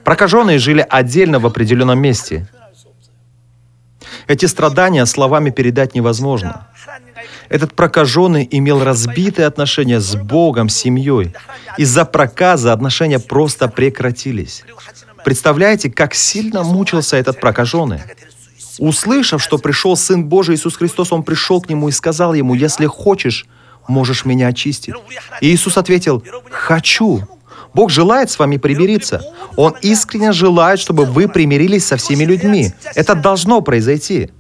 Прокаженные 0.04 0.60
жили 0.60 0.86
отдельно 0.90 1.40
в 1.40 1.46
определенном 1.46 2.00
месте. 2.00 2.48
Эти 4.28 4.46
страдания 4.46 5.06
словами 5.06 5.50
передать 5.50 5.96
невозможно. 5.96 6.68
Этот 7.50 7.74
прокаженный 7.74 8.48
имел 8.50 8.84
разбитые 8.84 9.48
отношения 9.48 10.00
с 10.00 10.16
Богом, 10.16 10.70
с 10.70 10.76
семьей. 10.76 11.34
Из-за 11.78 12.06
проказа 12.06 12.74
отношения 12.74 13.20
просто 13.20 13.68
прекратились. 13.68 14.64
Представляете, 15.26 15.92
как 15.92 16.14
сильно 16.14 16.64
мучился 16.64 17.18
этот 17.18 17.40
прокаженный? 17.40 18.02
Услышав, 18.80 19.44
что 19.44 19.58
пришел 19.58 19.96
Сын 19.98 20.26
Божий 20.26 20.56
Иисус 20.56 20.78
Христос, 20.78 21.12
он 21.12 21.24
пришел 21.24 21.62
к 21.62 21.70
нему 21.70 21.90
и 21.90 21.92
сказал 21.92 22.34
ему, 22.34 22.54
«Если 22.54 22.86
хочешь, 22.86 23.46
можешь 23.88 24.24
меня 24.26 24.48
очистить». 24.48 24.96
И 25.42 25.54
Иисус 25.54 25.78
ответил, 25.78 26.24
«Хочу». 26.50 27.28
Бог 27.74 27.92
желает 27.92 28.32
с 28.32 28.40
вами 28.40 28.58
примириться. 28.58 29.22
Он 29.56 29.76
искренне 29.82 30.32
желает, 30.32 30.80
чтобы 30.80 31.06
вы 31.06 31.28
примирились 31.28 31.86
со 31.86 31.98
всеми 31.98 32.24
людьми. 32.24 32.74
Это 32.96 33.14
должно 33.16 33.62
произойти. 33.62 34.32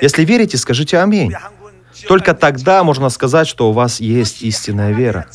Если 0.00 0.24
верите, 0.24 0.56
скажите 0.58 0.98
«Аминь». 0.98 1.32
Только 2.08 2.34
тогда 2.34 2.84
можно 2.84 3.08
сказать, 3.08 3.48
что 3.48 3.70
у 3.70 3.72
вас 3.72 4.00
есть 4.00 4.42
истинная 4.42 4.92
вера. 4.92 5.26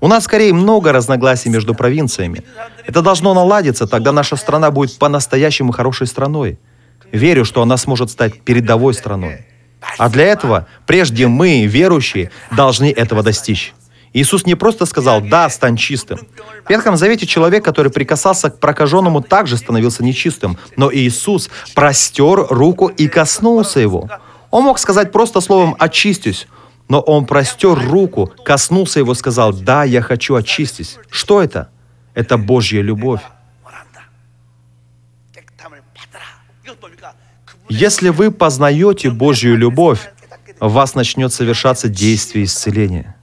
У 0.00 0.08
нас 0.08 0.24
скорее 0.24 0.52
много 0.52 0.92
разногласий 0.92 1.48
между 1.48 1.74
провинциями. 1.74 2.44
Это 2.86 3.00
должно 3.00 3.32
наладиться, 3.32 3.86
тогда 3.86 4.12
наша 4.12 4.36
страна 4.36 4.70
будет 4.70 4.98
по-настоящему 4.98 5.72
хорошей 5.72 6.06
страной. 6.06 6.58
Верю, 7.12 7.44
что 7.44 7.62
она 7.62 7.76
сможет 7.76 8.10
стать 8.10 8.40
передовой 8.42 8.94
страной. 8.94 9.46
А 9.96 10.08
для 10.08 10.24
этого 10.24 10.66
прежде 10.86 11.26
мы, 11.26 11.66
верующие, 11.66 12.30
должны 12.50 12.90
этого 12.90 13.22
достичь. 13.22 13.74
Иисус 14.12 14.46
не 14.46 14.54
просто 14.54 14.86
сказал 14.86 15.20
«да, 15.20 15.48
стань 15.50 15.76
чистым». 15.76 16.18
В 16.64 16.70
Ветхом 16.70 16.96
Завете 16.96 17.26
человек, 17.26 17.64
который 17.64 17.92
прикасался 17.92 18.50
к 18.50 18.58
прокаженному, 18.58 19.20
также 19.20 19.56
становился 19.56 20.02
нечистым. 20.02 20.58
Но 20.76 20.92
Иисус 20.92 21.50
простер 21.74 22.46
руку 22.48 22.88
и 22.88 23.06
коснулся 23.06 23.80
его. 23.80 24.08
Он 24.50 24.64
мог 24.64 24.78
сказать 24.78 25.12
просто 25.12 25.40
словом 25.40 25.76
«очистюсь», 25.78 26.48
но 26.88 27.00
он 27.00 27.26
простер 27.26 27.78
руку, 27.78 28.32
коснулся 28.44 28.98
его, 28.98 29.12
сказал 29.12 29.52
«да, 29.52 29.84
я 29.84 30.00
хочу 30.00 30.34
очистись». 30.34 30.96
Что 31.10 31.42
это? 31.42 31.68
Это 32.14 32.38
Божья 32.38 32.80
любовь. 32.80 33.20
Если 37.68 38.08
вы 38.08 38.30
познаете 38.30 39.10
Божью 39.10 39.56
любовь, 39.56 40.10
в 40.60 40.72
вас 40.72 40.94
начнет 40.94 41.32
совершаться 41.32 41.88
действие 41.88 42.44
исцеления. 42.44 43.14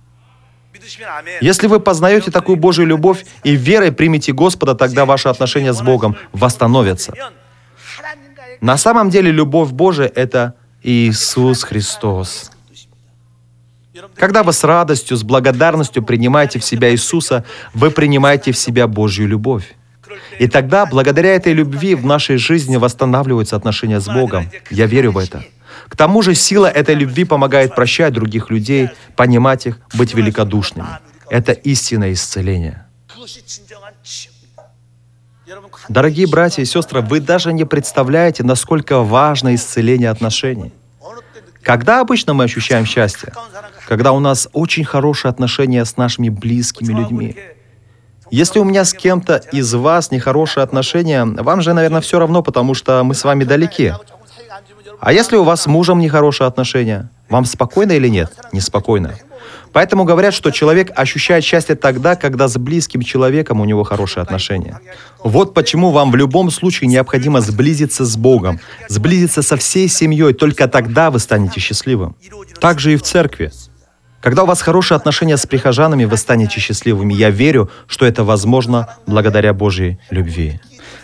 Если 1.42 1.68
вы 1.68 1.80
познаете 1.80 2.32
такую 2.32 2.58
Божью 2.58 2.86
любовь 2.86 3.26
и 3.44 3.56
верой 3.56 3.92
примете 3.92 4.34
Господа, 4.34 4.76
тогда 4.76 5.06
ваши 5.06 5.30
отношения 5.30 5.74
с 5.74 5.82
Богом 5.82 6.16
восстановятся. 6.32 7.14
На 8.62 8.78
самом 8.78 9.10
деле 9.10 9.32
любовь 9.32 9.72
Божия— 9.72 10.12
это 10.16 10.54
Иисус 10.84 11.64
Христос. 11.64 12.52
Когда 14.16 14.44
вы 14.44 14.54
с 14.54 14.64
радостью, 14.64 15.18
с 15.18 15.24
благодарностью 15.24 16.04
принимаете 16.04 16.60
в 16.60 16.64
себя 16.64 16.92
Иисуса, 16.92 17.44
вы 17.74 17.92
принимаете 17.92 18.52
в 18.52 18.58
себя 18.58 18.88
Божью 18.88 19.28
любовь. 19.28 19.76
И 20.40 20.48
тогда, 20.48 20.86
благодаря 20.86 21.36
этой 21.36 21.54
любви, 21.54 21.96
в 21.96 22.06
нашей 22.06 22.38
жизни 22.38 22.78
восстанавливаются 22.78 23.56
отношения 23.56 24.00
с 24.00 24.08
Богом. 24.08 24.50
Я 24.70 24.86
верю 24.86 25.12
в 25.12 25.18
это. 25.18 25.44
К 25.90 25.96
тому 25.96 26.22
же 26.22 26.36
сила 26.36 26.68
этой 26.68 26.96
любви 26.96 27.26
помогает 27.26 27.76
прощать 27.76 28.14
других 28.14 28.50
людей, 28.50 28.90
понимать 29.16 29.68
их, 29.68 29.80
быть 29.94 30.14
великодушными. 30.14 30.88
Это 31.30 31.52
истинное 31.52 32.14
исцеление. 32.14 32.86
Дорогие 35.90 36.28
братья 36.28 36.64
и 36.64 36.66
сестры, 36.66 37.02
вы 37.02 37.20
даже 37.20 37.54
не 37.54 37.66
представляете, 37.66 38.44
насколько 38.44 39.02
важно 39.02 39.54
исцеление 39.54 40.10
отношений. 40.10 40.74
Когда 41.62 42.00
обычно 42.02 42.34
мы 42.34 42.44
ощущаем 42.44 42.86
счастье? 42.86 43.34
Когда 43.88 44.12
у 44.12 44.20
нас 44.20 44.48
очень 44.54 44.84
хорошие 44.84 45.30
отношения 45.30 45.86
с 45.86 45.98
нашими 45.98 46.30
близкими 46.30 46.94
людьми, 46.94 47.36
если 48.32 48.60
у 48.60 48.64
меня 48.64 48.86
с 48.86 48.94
кем-то 48.94 49.38
из 49.52 49.74
вас 49.74 50.12
нехорошие 50.12 50.64
отношения, 50.64 51.26
вам 51.26 51.62
же, 51.62 51.74
наверное, 51.74 52.02
все 52.02 52.20
равно, 52.20 52.42
потому 52.42 52.74
что 52.74 53.04
мы 53.04 53.14
с 53.14 53.24
вами 53.24 53.44
далеки. 53.44 53.94
А 55.00 55.14
если 55.14 55.36
у 55.36 55.44
вас 55.44 55.64
с 55.64 55.68
мужем 55.68 56.00
нехорошие 56.00 56.48
отношения, 56.48 57.10
вам 57.30 57.46
спокойно 57.46 57.92
или 57.92 58.08
нет? 58.08 58.34
Неспокойно. 58.52 59.16
Поэтому 59.72 60.06
говорят, 60.06 60.34
что 60.34 60.52
человек 60.52 60.92
ощущает 60.96 61.44
счастье 61.44 61.76
тогда, 61.76 62.16
когда 62.16 62.48
с 62.48 62.58
близким 62.58 63.02
человеком 63.02 63.60
у 63.60 63.66
него 63.66 63.84
хорошие 63.84 64.24
отношения. 64.24 64.80
Вот 65.24 65.54
почему 65.54 65.92
вам 65.92 66.12
в 66.12 66.16
любом 66.16 66.50
случае 66.50 66.88
необходимо 66.88 67.42
сблизиться 67.42 68.06
с 68.06 68.16
Богом, 68.16 68.60
сблизиться 68.88 69.42
со 69.42 69.58
всей 69.58 69.88
семьей, 69.90 70.34
только 70.34 70.68
тогда 70.68 71.12
вы 71.12 71.20
станете 71.20 71.60
счастливым. 71.60 72.16
Так 72.62 72.80
же 72.80 72.94
и 72.94 72.96
в 72.96 73.04
церкви. 73.04 73.52
Когда 74.26 74.42
у 74.42 74.48
вас 74.48 74.64
хорошие 74.64 74.96
отношения 74.96 75.38
с 75.38 75.46
прихожанами, 75.46 76.06
вы 76.06 76.18
станете 76.18 76.60
счастливыми. 76.60 77.14
Я 77.14 77.30
верю, 77.30 77.70
что 77.86 78.08
это 78.08 78.24
возможно 78.24 78.88
благодаря 79.06 79.54
Божьей 79.54 80.00
любви. 80.10 80.60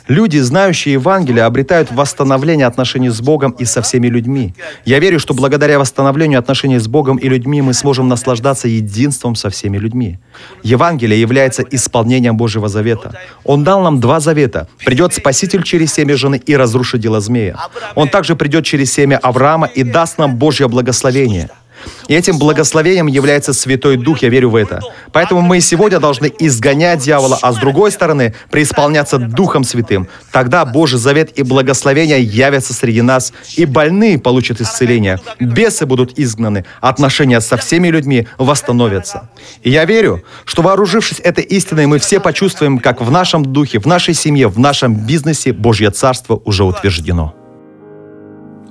Люди, 0.07 0.39
знающие 0.39 0.93
Евангелие, 0.93 1.43
обретают 1.43 1.91
восстановление 1.91 2.65
отношений 2.65 3.09
с 3.09 3.21
Богом 3.21 3.51
и 3.51 3.65
со 3.65 3.83
всеми 3.83 4.07
людьми. 4.07 4.55
Я 4.85 4.97
верю, 4.97 5.19
что 5.19 5.35
благодаря 5.35 5.77
восстановлению 5.77 6.39
отношений 6.39 6.79
с 6.79 6.87
Богом 6.87 7.17
и 7.17 7.29
людьми 7.29 7.61
мы 7.61 7.75
сможем 7.75 8.07
наслаждаться 8.07 8.67
единством 8.67 9.35
со 9.35 9.51
всеми 9.51 9.77
людьми. 9.77 10.17
Евангелие 10.63 11.21
является 11.21 11.61
исполнением 11.61 12.37
Божьего 12.37 12.69
завета. 12.69 13.13
Он 13.43 13.63
дал 13.63 13.83
нам 13.83 13.99
два 13.99 14.19
завета. 14.19 14.67
Придет 14.83 15.13
Спаситель 15.13 15.61
через 15.61 15.93
семя 15.93 16.17
жены 16.17 16.41
и 16.43 16.55
разрушит 16.55 17.01
дело 17.01 17.21
змея. 17.21 17.55
Он 17.93 18.09
также 18.09 18.35
придет 18.35 18.65
через 18.65 18.91
семя 18.91 19.19
Авраама 19.21 19.67
и 19.67 19.83
даст 19.83 20.17
нам 20.17 20.37
Божье 20.37 20.67
благословение– 20.67 21.51
и 22.07 22.13
этим 22.13 22.39
благословением 22.39 23.07
является 23.07 23.53
Святой 23.53 23.97
Дух, 23.97 24.21
я 24.21 24.29
верю 24.29 24.49
в 24.49 24.55
это. 24.55 24.81
Поэтому 25.11 25.41
мы 25.41 25.61
сегодня 25.61 25.99
должны 25.99 26.31
изгонять 26.39 26.99
дьявола, 26.99 27.37
а 27.41 27.53
с 27.53 27.57
другой 27.57 27.91
стороны 27.91 28.33
преисполняться 28.49 29.17
Духом 29.17 29.63
Святым. 29.63 30.07
Тогда 30.31 30.65
Божий 30.65 30.99
завет 30.99 31.31
и 31.37 31.43
благословение 31.43 32.21
явятся 32.21 32.73
среди 32.73 33.01
нас, 33.01 33.33
и 33.55 33.65
больные 33.65 34.19
получат 34.19 34.61
исцеление, 34.61 35.19
бесы 35.39 35.85
будут 35.85 36.17
изгнаны, 36.17 36.65
отношения 36.81 37.41
со 37.41 37.57
всеми 37.57 37.87
людьми 37.87 38.27
восстановятся. 38.37 39.29
И 39.63 39.69
я 39.69 39.85
верю, 39.85 40.23
что 40.45 40.61
вооружившись 40.61 41.19
этой 41.19 41.43
истиной, 41.43 41.85
мы 41.85 41.99
все 41.99 42.19
почувствуем, 42.19 42.79
как 42.79 43.01
в 43.01 43.11
нашем 43.11 43.45
духе, 43.45 43.79
в 43.79 43.85
нашей 43.85 44.13
семье, 44.13 44.47
в 44.47 44.59
нашем 44.59 44.95
бизнесе 44.95 45.53
Божье 45.53 45.91
Царство 45.91 46.41
уже 46.45 46.63
утверждено. 46.63 47.33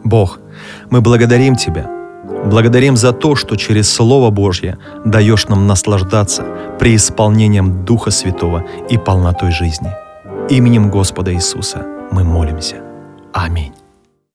Бог, 0.05 0.41
мы 0.91 1.01
благодарим 1.01 1.57
Тебя– 1.57 1.91
Благодарим 2.45 2.97
за 2.97 3.13
то, 3.13 3.37
что 3.37 3.57
через 3.57 3.93
Слово 3.93 4.31
Божье 4.31 4.79
даешь 5.05 5.49
нам 5.49 5.67
наслаждаться 5.67 6.45
преисполнением 6.79 7.85
Духа 7.85 8.11
Святого 8.11 8.65
и 8.89 8.99
полнотой 8.99 9.51
жизни. 9.51 9.91
Именем 10.49 10.91
Господа 10.91 11.33
Иисуса 11.33 11.87
мы 12.11 12.25
молимся. 12.25 12.77
Аминь. 13.33 13.80